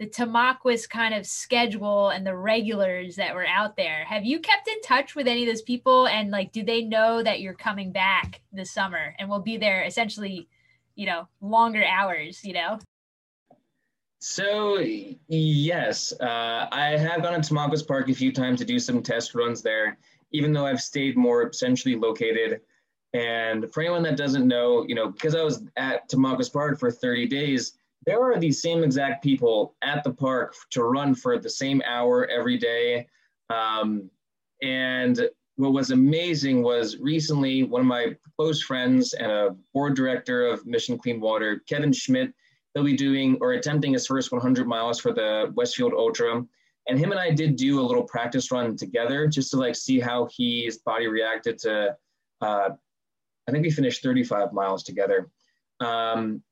[0.00, 4.02] the Tamaques kind of schedule and the regulars that were out there.
[4.06, 6.08] Have you kept in touch with any of those people?
[6.08, 9.84] And like, do they know that you're coming back this summer and will be there
[9.84, 10.48] essentially,
[10.94, 12.78] you know, longer hours, you know?
[14.20, 14.78] So
[15.28, 19.34] yes, uh, I have gone to Tamaques Park a few times to do some test
[19.34, 19.98] runs there,
[20.32, 22.62] even though I've stayed more centrally located.
[23.12, 26.90] And for anyone that doesn't know, you know, because I was at Tamaques Park for
[26.90, 27.74] 30 days,
[28.06, 32.26] there are these same exact people at the park to run for the same hour
[32.26, 33.06] every day.
[33.50, 34.10] Um,
[34.62, 40.46] and what was amazing was recently one of my close friends and a board director
[40.46, 42.32] of Mission Clean Water, Kevin Schmidt,
[42.72, 46.42] he'll be doing or attempting his first 100 miles for the Westfield Ultra.
[46.88, 50.00] And him and I did do a little practice run together just to like see
[50.00, 51.96] how his body reacted to.
[52.40, 52.70] Uh,
[53.46, 55.30] I think we finished 35 miles together.
[55.80, 56.42] Um,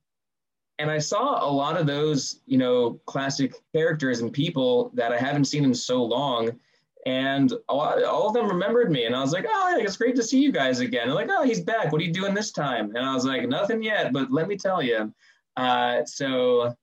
[0.78, 5.18] and I saw a lot of those, you know, classic characters and people that I
[5.18, 6.50] haven't seen in so long.
[7.06, 9.04] And all of them remembered me.
[9.04, 11.04] And I was like, oh, it's great to see you guys again.
[11.04, 11.90] And like, oh, he's back.
[11.90, 12.94] What are you doing this time?
[12.94, 15.12] And I was like, nothing yet, but let me tell you.
[15.56, 16.76] Uh, so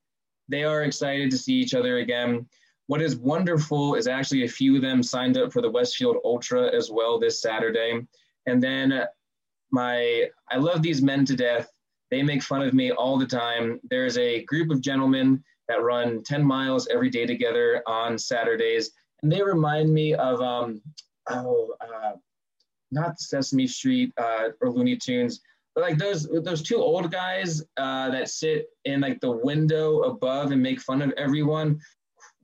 [0.49, 2.45] they are excited to see each other again.
[2.87, 6.75] What is wonderful is actually a few of them signed up for the Westfield Ultra
[6.75, 8.05] as well this Saturday.
[8.45, 9.05] And then
[9.71, 11.71] my, I love these men to death.
[12.11, 13.79] They make fun of me all the time.
[13.89, 18.91] There's a group of gentlemen that run 10 miles every day together on Saturdays.
[19.23, 20.81] And they remind me of, um,
[21.29, 22.11] oh, uh,
[22.91, 25.41] not Sesame Street uh, or Looney Tunes,
[25.73, 30.51] but like those those two old guys uh, that sit in like the window above
[30.51, 31.79] and make fun of everyone.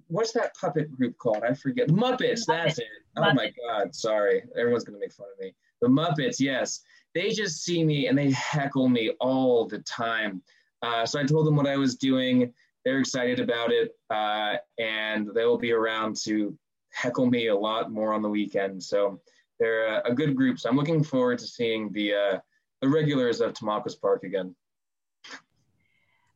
[0.07, 1.43] What's that puppet group called?
[1.47, 1.87] I forget.
[1.87, 2.45] The Muppets.
[2.45, 2.87] That's it.
[3.15, 3.95] Oh my God.
[3.95, 4.43] Sorry.
[4.57, 5.55] Everyone's gonna make fun of me.
[5.81, 6.39] The Muppets.
[6.39, 6.81] Yes
[7.13, 10.41] they just see me and they heckle me all the time.
[10.81, 12.53] Uh, so I told them what I was doing.
[12.83, 16.57] They're excited about it, uh, and they will be around to
[16.91, 18.81] heckle me a lot more on the weekend.
[18.83, 19.21] So
[19.59, 20.59] they're a, a good group.
[20.59, 22.39] So I'm looking forward to seeing the uh,
[22.81, 24.55] the regulars of Tamaques Park again.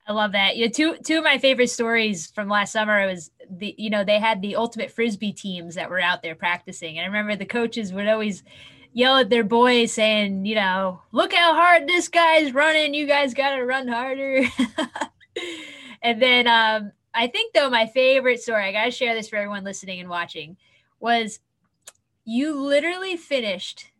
[0.07, 0.55] I love that.
[0.55, 4.19] Know, two two of my favorite stories from last summer was the you know they
[4.19, 7.91] had the ultimate frisbee teams that were out there practicing, and I remember the coaches
[7.91, 8.43] would always
[8.95, 12.93] yell at their boys saying, you know, look how hard this guy's running.
[12.93, 14.45] You guys got to run harder.
[16.01, 19.35] and then um, I think, though, my favorite story, I got to share this for
[19.35, 20.55] everyone listening and watching,
[21.01, 21.41] was
[22.23, 23.91] you literally finished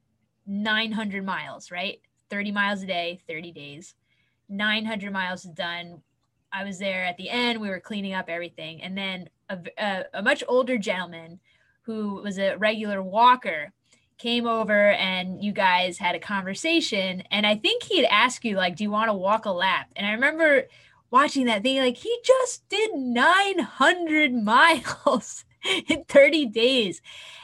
[0.48, 2.00] 900 miles, right?
[2.30, 3.96] 30 miles a day, 30 days.
[4.48, 6.02] 900 miles done.
[6.54, 7.60] I was there at the end.
[7.60, 8.82] We were cleaning up everything.
[8.82, 11.42] And then a, a, a much older gentleman
[11.82, 13.74] who was a regular walker
[14.18, 18.76] came over and you guys had a conversation and i think he'd ask you like
[18.76, 19.88] do you want to walk a lap?
[19.96, 20.68] And i remember
[21.12, 25.46] watching that thing like he just did 900 miles
[25.88, 27.02] in 30 days.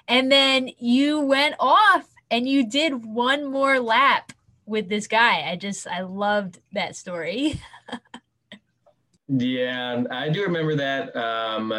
[0.08, 4.34] And then you went off and you did one more lap
[4.66, 5.50] with this guy.
[5.50, 7.62] I just i loved that story.
[9.34, 11.72] Yeah i do remember that um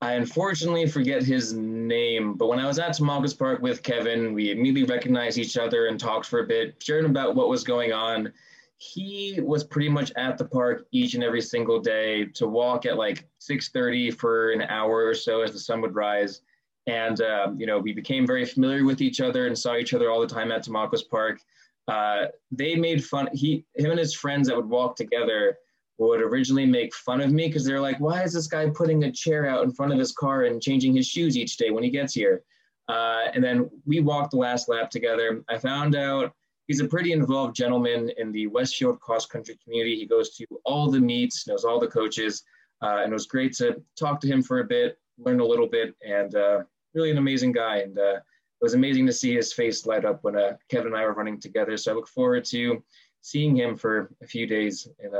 [0.00, 4.52] I unfortunately forget his name, but when I was at Tamaques Park with Kevin, we
[4.52, 8.32] immediately recognized each other and talked for a bit, sharing about what was going on.
[8.76, 12.96] He was pretty much at the park each and every single day to walk at
[12.96, 16.42] like 6:30 for an hour or so as the sun would rise,
[16.86, 20.12] and um, you know we became very familiar with each other and saw each other
[20.12, 21.40] all the time at Tamaques Park.
[21.88, 23.28] Uh, they made fun.
[23.32, 25.58] He, him, and his friends that would walk together
[25.98, 29.12] would originally make fun of me because they're like, why is this guy putting a
[29.12, 31.90] chair out in front of his car and changing his shoes each day when he
[31.90, 32.42] gets here?
[32.88, 35.42] Uh, and then we walked the last lap together.
[35.48, 36.32] I found out
[36.68, 39.96] he's a pretty involved gentleman in the Westfield cross country community.
[39.96, 42.44] He goes to all the meets, knows all the coaches,
[42.80, 45.66] uh, and it was great to talk to him for a bit, learn a little
[45.66, 46.62] bit, and uh,
[46.94, 47.78] really an amazing guy.
[47.78, 50.96] And uh, it was amazing to see his face light up when uh, Kevin and
[50.96, 51.76] I were running together.
[51.76, 52.82] So I look forward to
[53.20, 55.10] seeing him for a few days in,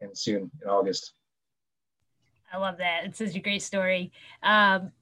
[0.00, 1.12] in soon in August.
[2.52, 3.04] I love that.
[3.04, 4.10] It's such a great story.
[4.42, 4.92] Um,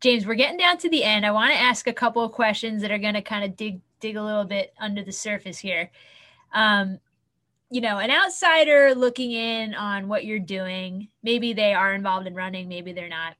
[0.00, 1.26] James, we're getting down to the end.
[1.26, 3.80] I want to ask a couple of questions that are going to kind of dig
[4.00, 5.90] dig a little bit under the surface here.
[6.54, 6.98] Um,
[7.70, 12.34] you know, an outsider looking in on what you're doing, maybe they are involved in
[12.34, 13.36] running, maybe they're not.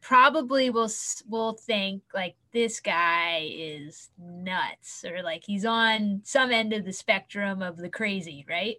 [0.00, 0.90] Probably will
[1.28, 6.92] will think like this guy is nuts or like he's on some end of the
[6.92, 8.76] spectrum of the crazy, right?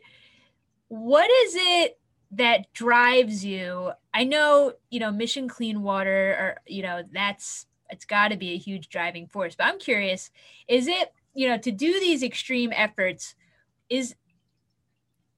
[0.93, 1.99] What is it
[2.33, 3.93] that drives you?
[4.13, 8.51] I know, you know, Mission Clean Water or you know, that's it's got to be
[8.51, 9.55] a huge driving force.
[9.55, 10.29] But I'm curious,
[10.67, 13.33] is it, you know, to do these extreme efforts
[13.89, 14.13] is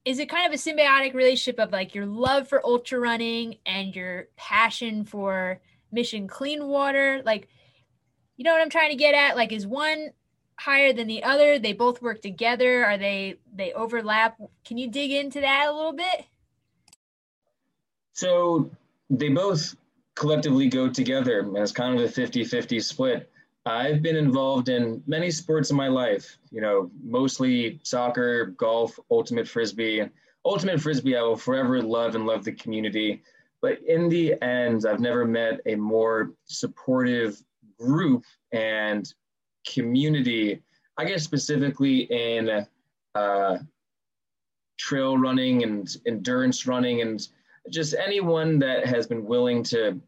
[0.03, 3.95] is it kind of a symbiotic relationship of like your love for ultra running and
[3.95, 7.47] your passion for mission clean water like
[8.35, 10.09] you know what i'm trying to get at like is one
[10.57, 11.59] higher than the other.
[11.59, 12.85] They both work together.
[12.85, 14.39] Are they they overlap?
[14.65, 16.25] Can you dig into that a little bit?
[18.13, 18.71] So
[19.09, 19.75] they both
[20.15, 21.51] collectively go together.
[21.57, 23.31] As kind of a 50-50 split.
[23.67, 29.47] I've been involved in many sports in my life, you know, mostly soccer, golf, ultimate
[29.47, 30.03] frisbee.
[30.45, 33.23] Ultimate frisbee, I will forever love and love the community.
[33.61, 37.41] But in the end, I've never met a more supportive
[37.79, 39.11] group and
[39.65, 40.61] community,
[40.97, 42.65] I guess specifically in
[43.15, 43.57] uh,
[44.77, 47.27] trail running and endurance running and
[47.69, 49.99] just anyone that has been willing to,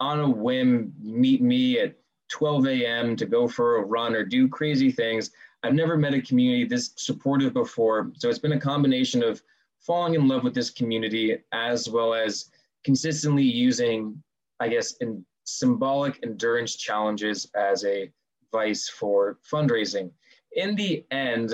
[0.00, 1.94] on a whim, meet me at
[2.30, 3.16] 12 a.m.
[3.16, 5.30] to go for a run or do crazy things.
[5.62, 8.12] I've never met a community this supportive before.
[8.18, 9.42] So it's been a combination of
[9.80, 12.50] falling in love with this community as well as
[12.84, 14.22] consistently using,
[14.60, 18.10] I guess, in symbolic endurance challenges as a
[18.54, 20.10] vice for fundraising.
[20.52, 21.48] In the end,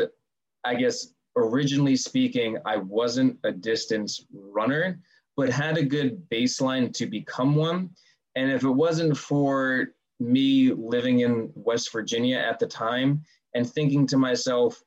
[0.65, 5.01] I guess originally speaking, I wasn't a distance runner,
[5.37, 7.91] but had a good baseline to become one.
[8.37, 9.89] And if it wasn't for
[10.19, 13.23] me living in West Virginia at the time
[13.55, 14.83] and thinking to myself,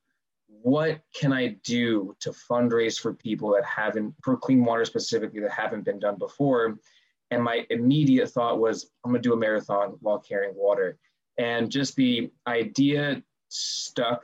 [0.47, 5.51] what can I do to fundraise for people that haven't, for clean water specifically, that
[5.51, 6.77] haven't been done before?
[7.31, 10.99] And my immediate thought was, I'm gonna do a marathon while carrying water.
[11.37, 14.23] And just the idea stuck.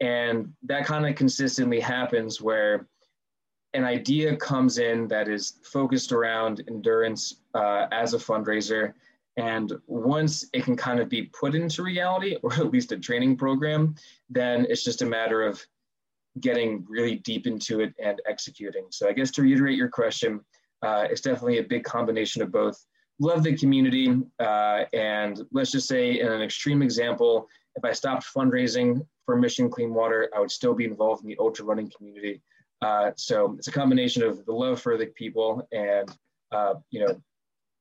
[0.00, 2.86] And that kind of consistently happens where
[3.72, 8.94] an idea comes in that is focused around endurance uh, as a fundraiser
[9.36, 13.36] and once it can kind of be put into reality, or at least a training
[13.36, 13.94] program,
[14.30, 15.64] then it's just a matter of
[16.40, 18.86] getting really deep into it and executing.
[18.90, 20.40] So I guess to reiterate your question,
[20.82, 22.84] uh, it's definitely a big combination of both.
[23.20, 28.24] Love the community, uh, and let's just say in an extreme example, if I stopped
[28.24, 32.40] fundraising for Mission Clean Water, I would still be involved in the ultra running community.
[32.82, 36.10] Uh, so it's a combination of the love for the people and
[36.52, 37.20] uh, you know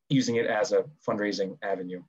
[0.10, 2.02] using it as a fundraising avenue.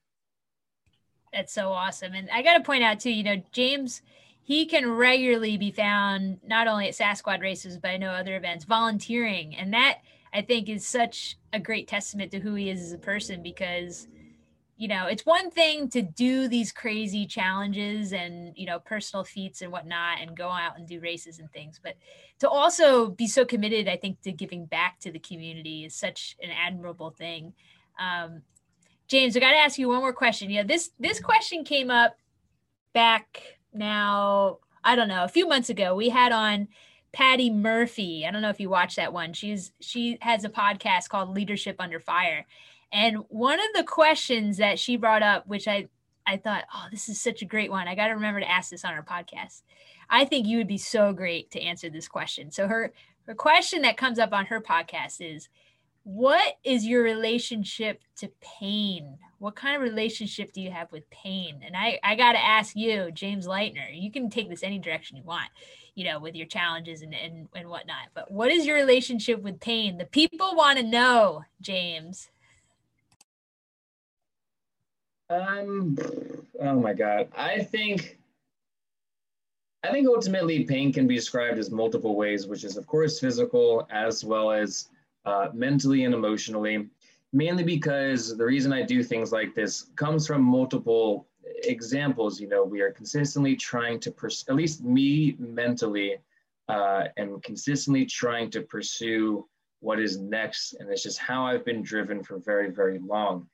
[1.33, 2.13] That's so awesome.
[2.13, 4.03] And I got to point out too, you know, James,
[4.43, 8.65] he can regularly be found not only at Sasquad races, but I know other events
[8.65, 9.57] volunteering.
[9.57, 9.99] And that
[10.35, 14.09] I think is such a great testament to who he is as a person because,
[14.77, 19.63] you know, it's one thing to do these crazy challenges and, you know, personal feats
[19.63, 21.79] and whatnot and go out and do races and things.
[21.81, 21.95] But
[22.41, 26.37] to also be so committed, I think, to giving back to the community is such
[26.43, 27.55] an admirable thing.
[28.01, 28.43] Um,
[29.07, 30.51] James, I got to ask you one more question.
[30.51, 32.17] Yeah, this this question came up
[32.93, 34.59] back now.
[34.83, 35.95] I don't know, a few months ago.
[35.95, 36.69] We had on
[37.15, 38.27] Patty Murphy.
[38.27, 39.33] I don't know if you watched that one.
[39.33, 42.45] She's she has a podcast called Leadership Under Fire,
[42.93, 45.89] and one of the questions that she brought up, which I
[46.27, 47.87] I thought, oh, this is such a great one.
[47.87, 49.63] I got to remember to ask this on our podcast.
[50.11, 52.51] I think you would be so great to answer this question.
[52.51, 52.93] So her
[53.27, 55.49] her question that comes up on her podcast is
[56.05, 59.17] what is your relationship to pain?
[59.39, 61.63] What kind of relationship do you have with pain?
[61.65, 65.17] And I, I got to ask you, James Leitner, you can take this any direction
[65.17, 65.49] you want,
[65.95, 68.09] you know, with your challenges and, and, and whatnot.
[68.15, 69.99] But what is your relationship with pain?
[69.99, 72.29] The people want to know, James.
[75.31, 75.97] Um,
[76.61, 77.29] oh my God.
[77.37, 78.19] I think,
[79.85, 83.87] I think ultimately pain can be described as multiple ways, which is, of course, physical
[83.91, 84.89] as well as
[85.25, 86.89] uh, mentally and emotionally.
[87.33, 91.27] Mainly because the reason I do things like this comes from multiple
[91.65, 92.41] examples.
[92.41, 96.17] You know, we are consistently trying to, pers- at least me mentally,
[96.69, 99.47] uh, and consistently trying to pursue
[99.81, 100.75] what is next.
[100.75, 103.47] And it's just how I've been driven for very, very long.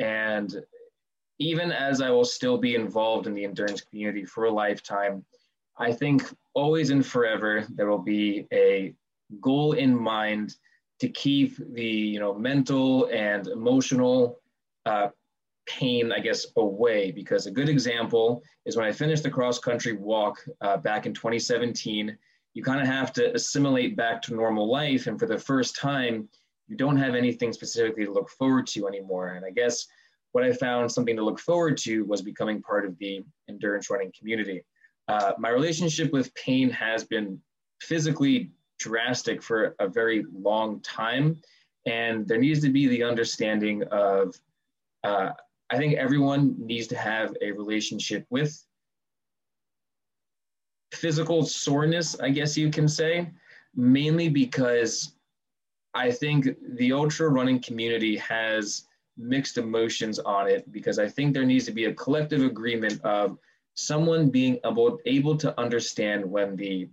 [0.00, 0.54] And
[1.38, 5.24] even as I will still be involved in the endurance community for a lifetime,
[5.78, 6.22] I think
[6.54, 8.94] always and forever there will be a
[9.40, 10.56] goal in mind
[11.00, 14.38] to keep the you know mental and emotional
[14.86, 15.08] uh,
[15.66, 17.10] pain, I guess, away.
[17.10, 21.14] Because a good example is when I finished the cross country walk uh, back in
[21.14, 22.16] 2017.
[22.54, 26.28] You kind of have to assimilate back to normal life, and for the first time,
[26.68, 29.34] you don't have anything specifically to look forward to anymore.
[29.34, 29.86] And I guess
[30.32, 34.12] what I found something to look forward to was becoming part of the endurance running
[34.18, 34.64] community.
[35.08, 37.40] Uh, my relationship with pain has been
[37.80, 41.40] physically drastic for a very long time.
[41.86, 44.34] And there needs to be the understanding of,
[45.04, 45.30] uh,
[45.70, 48.62] I think everyone needs to have a relationship with
[50.92, 53.30] physical soreness, I guess you can say,
[53.74, 55.14] mainly because
[55.94, 58.86] I think the ultra running community has
[59.18, 63.38] mixed emotions on it because I think there needs to be a collective agreement of
[63.74, 66.88] someone being able, able to understand when the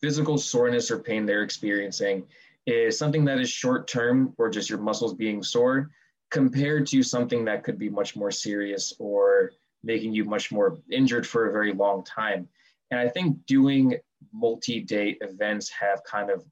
[0.00, 2.24] physical soreness or pain they're experiencing
[2.66, 5.90] is something that is short term or just your muscles being sore
[6.30, 9.52] compared to something that could be much more serious or
[9.82, 12.48] making you much more injured for a very long time.
[12.90, 13.96] And I think doing
[14.32, 16.44] multi day events have kind of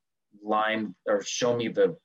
[0.43, 1.97] lined or shown me the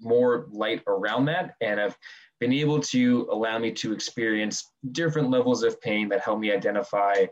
[0.00, 1.96] more light around that and have
[2.40, 7.26] been able to allow me to experience different levels of pain that help me identify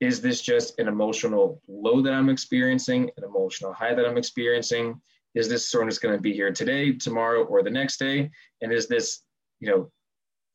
[0.00, 5.00] is this just an emotional low that I'm experiencing, an emotional high that I'm experiencing?
[5.34, 8.30] Is this soreness going to be here today, tomorrow, or the next day?
[8.62, 9.22] And is this,
[9.60, 9.90] you know,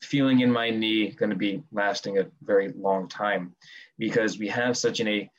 [0.02, 3.56] feeling in my knee going to be lasting a very long time?
[3.98, 5.30] Because we have such an a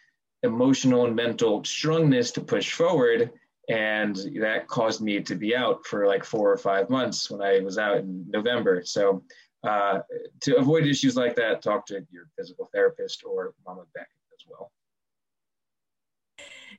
[0.43, 3.31] emotional and mental strongness to push forward
[3.71, 7.61] and that caused me to be out for like four or five months when I
[7.61, 8.83] was out in November.
[8.85, 9.23] So
[9.63, 10.01] uh,
[10.41, 14.73] to avoid issues like that, talk to your physical therapist or Mama Beck as well.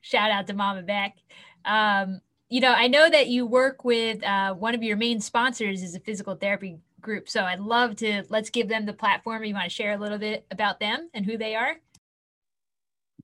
[0.02, 1.16] Shout out to Mama Beck.
[1.64, 2.20] Um,
[2.52, 5.94] you know, I know that you work with uh, one of your main sponsors is
[5.94, 7.26] a physical therapy group.
[7.30, 9.42] So I'd love to let's give them the platform.
[9.42, 11.76] You want to share a little bit about them and who they are?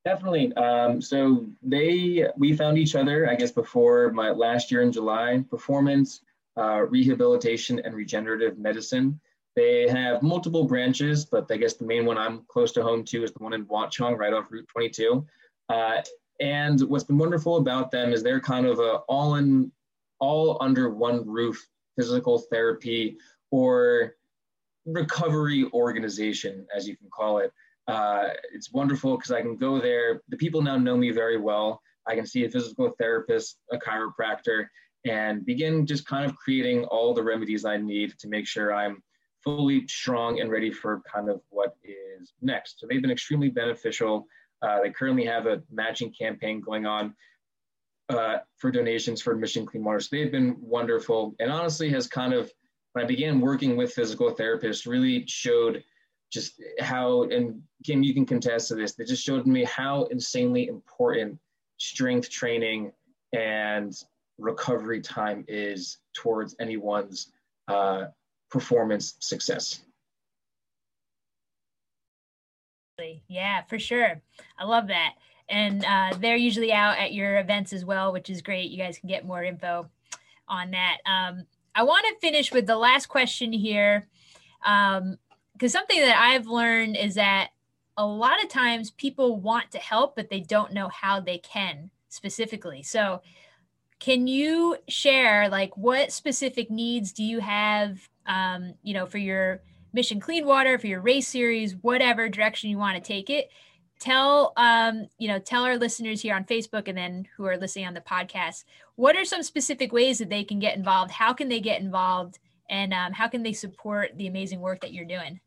[0.03, 0.55] Definitely.
[0.55, 5.45] Um, so they, we found each other, I guess, before my last year in July.
[5.51, 6.23] Performance,
[6.57, 9.21] uh, rehabilitation, and regenerative medicine.
[9.55, 13.25] They have multiple branches, but I guess the main one I'm close to home to
[13.25, 15.27] is the one in Watchung, right off Route 22.
[15.69, 16.01] Uh,
[16.41, 19.73] and what's been wonderful about them is they're kind of a all in,
[20.21, 23.17] all under one roof physical therapy
[23.51, 24.15] or
[24.87, 27.53] recovery organization, as you can call it.
[27.89, 30.23] Uh, it's wonderful because I can go there.
[30.29, 31.81] The people now know me very well.
[32.07, 34.67] I can see a physical therapist, a chiropractor,
[35.05, 39.03] and begin just kind of creating all the remedies I need to make sure I'm
[39.43, 42.81] fully strong and ready for kind of what is next.
[42.81, 44.27] So they've been extremely beneficial.
[44.63, 47.15] Uh, they currently have a matching campaign going on
[48.09, 50.01] uh, for donations for Mission Clean Water.
[50.01, 52.51] So they've been wonderful and honestly has kind of,
[52.93, 55.85] when I began working with physical therapists, really showed
[56.33, 60.69] just how, and Kim, you can contest to this, they just showed me how insanely
[60.69, 61.39] important
[61.79, 62.93] strength training
[63.33, 63.95] and
[64.39, 67.33] recovery time is towards anyone's
[67.69, 68.07] uh,
[68.51, 69.81] performance success.
[73.29, 74.21] Yeah, for sure.
[74.59, 75.15] I love that.
[75.49, 78.71] And uh, they're usually out at your events as well, which is great.
[78.71, 79.89] You guys can get more info
[80.47, 80.99] on that.
[81.07, 84.09] Um, I want to finish with the last question here.
[84.65, 85.19] Um,
[85.53, 87.51] because something that I've learned is that
[87.97, 91.91] a lot of times people want to help, but they don't know how they can
[92.09, 92.83] specifically.
[92.83, 93.23] So,
[93.99, 99.61] can you share like what specific needs do you have, um, you know, for your
[99.93, 103.51] mission clean water, for your race series, whatever direction you want to take it?
[104.01, 107.87] Tell, um, you know, tell our listeners here on Facebook and then who are listening
[107.87, 108.65] on the podcast,
[108.95, 111.11] what are some specific ways that they can get involved?
[111.11, 112.39] How can they get involved?
[112.71, 115.41] And um, how can they support the amazing work that you're doing?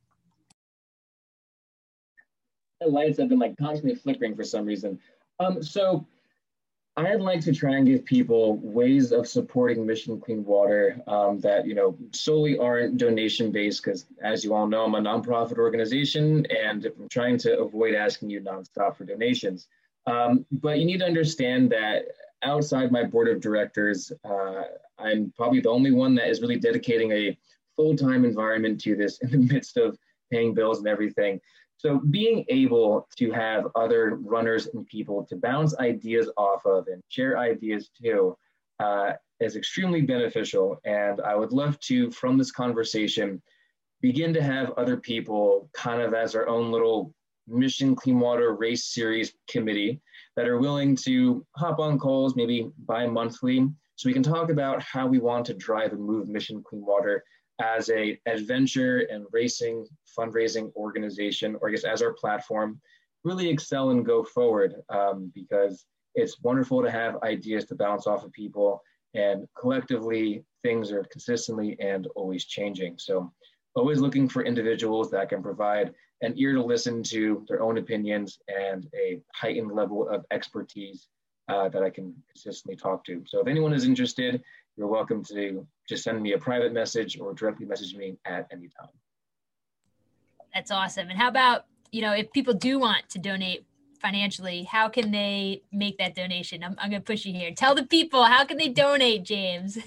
[2.82, 5.00] the lights have been like constantly flickering for some reason.
[5.40, 6.06] Um, so
[6.98, 11.66] I'd like to try and give people ways of supporting Mission Clean Water um, that
[11.66, 13.84] you know solely aren't donation based.
[13.84, 18.30] Because as you all know, I'm a nonprofit organization, and I'm trying to avoid asking
[18.30, 19.68] you nonstop for donations.
[20.06, 22.08] Um, but you need to understand that
[22.44, 24.64] outside my board of directors, uh,
[25.00, 27.38] I'm probably the only one that is really dedicating a
[27.78, 29.98] full time environment to this in the midst of
[30.30, 31.40] paying bills and everything.
[31.82, 37.02] So being able to have other runners and people to bounce ideas off of and
[37.10, 38.38] share ideas too
[38.80, 40.80] uh, is extremely beneficial.
[40.86, 43.42] And I would love to, from this conversation,
[44.00, 47.16] begin to have other people kind of as our own little
[47.48, 50.00] Mission Clean Water Race Series committee
[50.36, 55.08] that are willing to hop on calls, maybe bi-monthly, so we can talk about how
[55.08, 57.24] we want to drive and move Mission Clean Water
[57.62, 59.86] as a adventure and racing
[60.18, 62.82] fundraising organization, or I guess as our platform,
[63.24, 65.86] really excel and go forward um, because
[66.16, 68.82] it's wonderful to have ideas to bounce off of people
[69.14, 72.98] and collectively things are consistently and always changing.
[72.98, 73.32] So
[73.76, 78.40] always looking for individuals that can provide an ear to listen to their own opinions
[78.48, 81.08] and a heightened level of expertise
[81.50, 83.24] uh, that I can consistently talk to.
[83.28, 84.42] So if anyone is interested,
[84.82, 88.68] you're welcome to just send me a private message or directly message me at any
[88.68, 88.90] time.
[90.56, 91.10] That's awesome.
[91.12, 93.64] And how about, you know, if people do want to donate
[94.00, 96.64] financially, how can they make that donation?
[96.64, 97.52] I'm, I'm going to push you here.
[97.56, 99.78] Tell the people, how can they donate, James?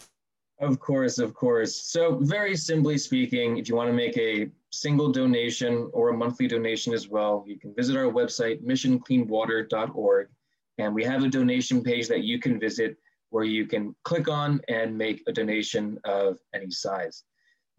[0.60, 1.74] of course, of course.
[1.74, 6.48] So, very simply speaking, if you want to make a single donation or a monthly
[6.48, 10.28] donation as well, you can visit our website, missioncleanwater.org.
[10.76, 12.98] And we have a donation page that you can visit
[13.34, 17.24] where you can click on and make a donation of any size.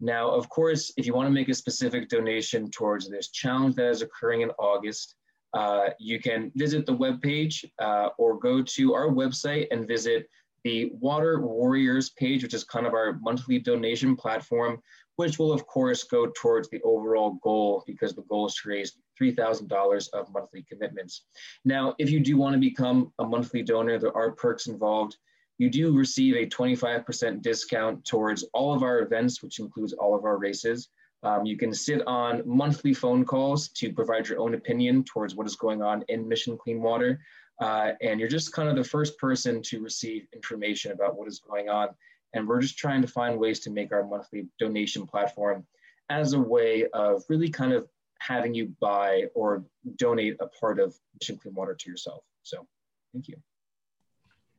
[0.00, 3.88] Now, of course, if you want to make a specific donation towards this challenge that
[3.88, 5.14] is occurring in August,
[5.54, 10.28] uh, you can visit the webpage uh, or go to our website and visit
[10.62, 14.82] the Water Warriors page, which is kind of our monthly donation platform,
[15.14, 18.98] which will, of course, go towards the overall goal because the goal is to raise
[19.18, 21.24] $3,000 of monthly commitments.
[21.64, 25.16] Now, if you do want to become a monthly donor, there are perks involved
[25.58, 30.24] you do receive a 25% discount towards all of our events, which includes all of
[30.24, 30.88] our races.
[31.22, 35.46] Um, you can sit on monthly phone calls to provide your own opinion towards what
[35.46, 37.20] is going on in Mission Clean Water.
[37.60, 41.40] Uh, and you're just kind of the first person to receive information about what is
[41.40, 41.88] going on.
[42.34, 45.66] And we're just trying to find ways to make our monthly donation platform
[46.10, 47.88] as a way of really kind of
[48.18, 49.64] having you buy or
[49.96, 52.22] donate a part of Mission Clean Water to yourself.
[52.42, 52.66] So
[53.12, 53.36] thank you.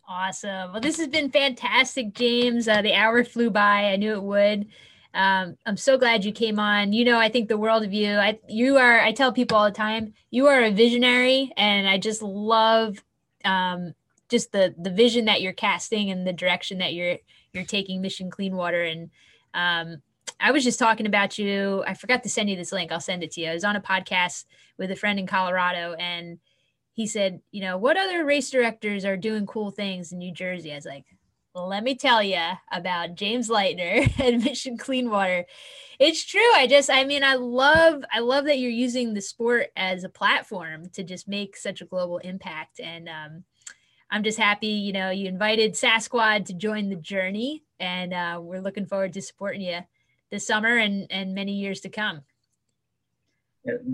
[0.07, 0.71] Awesome.
[0.71, 2.67] Well, this has been fantastic, James.
[2.67, 3.91] Uh, the hour flew by.
[3.91, 4.67] I knew it would.
[5.13, 6.93] Um, I'm so glad you came on.
[6.93, 8.13] You know, I think the world of you.
[8.15, 9.01] I you are.
[9.01, 13.03] I tell people all the time, you are a visionary, and I just love
[13.43, 13.93] um,
[14.29, 17.17] just the the vision that you're casting and the direction that you're
[17.51, 18.83] you're taking Mission Clean Water.
[18.83, 19.09] And
[19.53, 20.01] um,
[20.39, 21.83] I was just talking about you.
[21.85, 22.93] I forgot to send you this link.
[22.93, 23.49] I'll send it to you.
[23.49, 24.45] I was on a podcast
[24.77, 26.39] with a friend in Colorado, and
[26.97, 30.71] he said, you know, what other race directors are doing cool things in New Jersey?
[30.71, 31.05] I was like,
[31.53, 32.41] let me tell you
[32.71, 35.45] about James Lightner and Mission Clean Water.
[35.99, 36.51] It's true.
[36.55, 40.09] I just, I mean, I love, I love that you're using the sport as a
[40.09, 42.79] platform to just make such a global impact.
[42.79, 43.43] And um,
[44.09, 48.61] I'm just happy, you know, you invited Sasquad to join the journey, and uh, we're
[48.61, 49.81] looking forward to supporting you
[50.31, 52.23] this summer and and many years to come.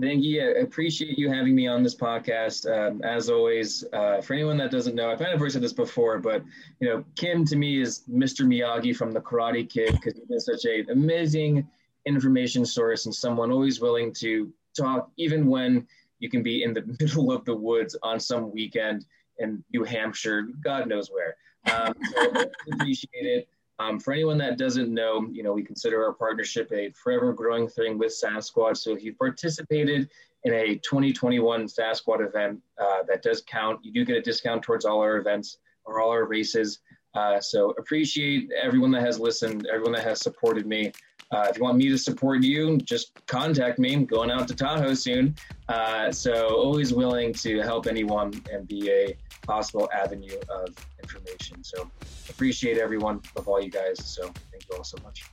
[0.00, 0.40] Thank you.
[0.40, 2.70] I appreciate you having me on this podcast.
[2.70, 6.18] Um, as always, uh, for anyone that doesn't know, I've kind of said this before,
[6.18, 6.44] but
[6.80, 8.46] you know, Kim to me is Mr.
[8.46, 11.66] Miyagi from the Karate Kid because he's been such an amazing
[12.06, 15.86] information source and someone always willing to talk, even when
[16.20, 19.04] you can be in the middle of the woods on some weekend
[19.38, 21.36] in New Hampshire, God knows where.
[21.72, 23.48] Um, so appreciate it.
[23.78, 27.68] Um, for anyone that doesn't know, you know, we consider our partnership a forever growing
[27.68, 28.78] thing with Sasquad.
[28.78, 30.08] So if you participated
[30.44, 33.84] in a 2021 Sasquad event, uh, that does count.
[33.84, 36.80] You do get a discount towards all our events or all our races.
[37.14, 40.92] Uh, so appreciate everyone that has listened, everyone that has supported me.
[41.30, 43.94] Uh, if you want me to support you, just contact me.
[43.94, 45.34] I'm going out to Tahoe soon.
[45.68, 49.16] Uh, so always willing to help anyone and be a
[49.46, 51.62] possible avenue of information.
[51.62, 51.90] So
[52.28, 54.04] appreciate everyone of all you guys.
[54.04, 55.24] So thank you all so much.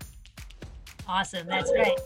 [1.07, 1.47] Awesome.
[1.47, 1.99] That's great.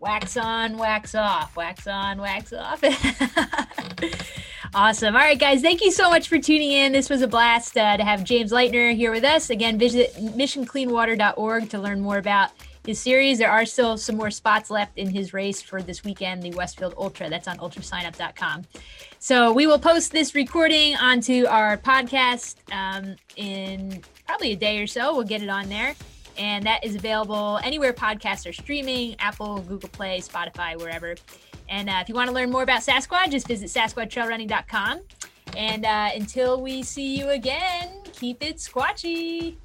[0.00, 2.82] Wax on, wax off, wax on, wax off.
[4.74, 5.16] awesome.
[5.16, 5.60] All right, guys.
[5.60, 6.92] Thank you so much for tuning in.
[6.92, 9.50] This was a blast uh, to have James Leitner here with us.
[9.50, 12.50] Again, visit missioncleanwater.org to learn more about
[12.86, 13.38] his series.
[13.38, 16.94] There are still some more spots left in his race for this weekend, the Westfield
[16.96, 17.28] Ultra.
[17.28, 18.66] That's on ultrasignup.com.
[19.20, 24.86] So we will post this recording onto our podcast um, in probably a day or
[24.86, 25.14] so.
[25.14, 25.96] We'll get it on there.
[26.38, 31.16] And that is available anywhere podcasts are streaming Apple, Google Play, Spotify, wherever.
[31.68, 35.00] And uh, if you want to learn more about Sasquatch, just visit sasquatchtrailrunning.com.
[35.56, 39.56] And uh, until we see you again, keep it squatchy.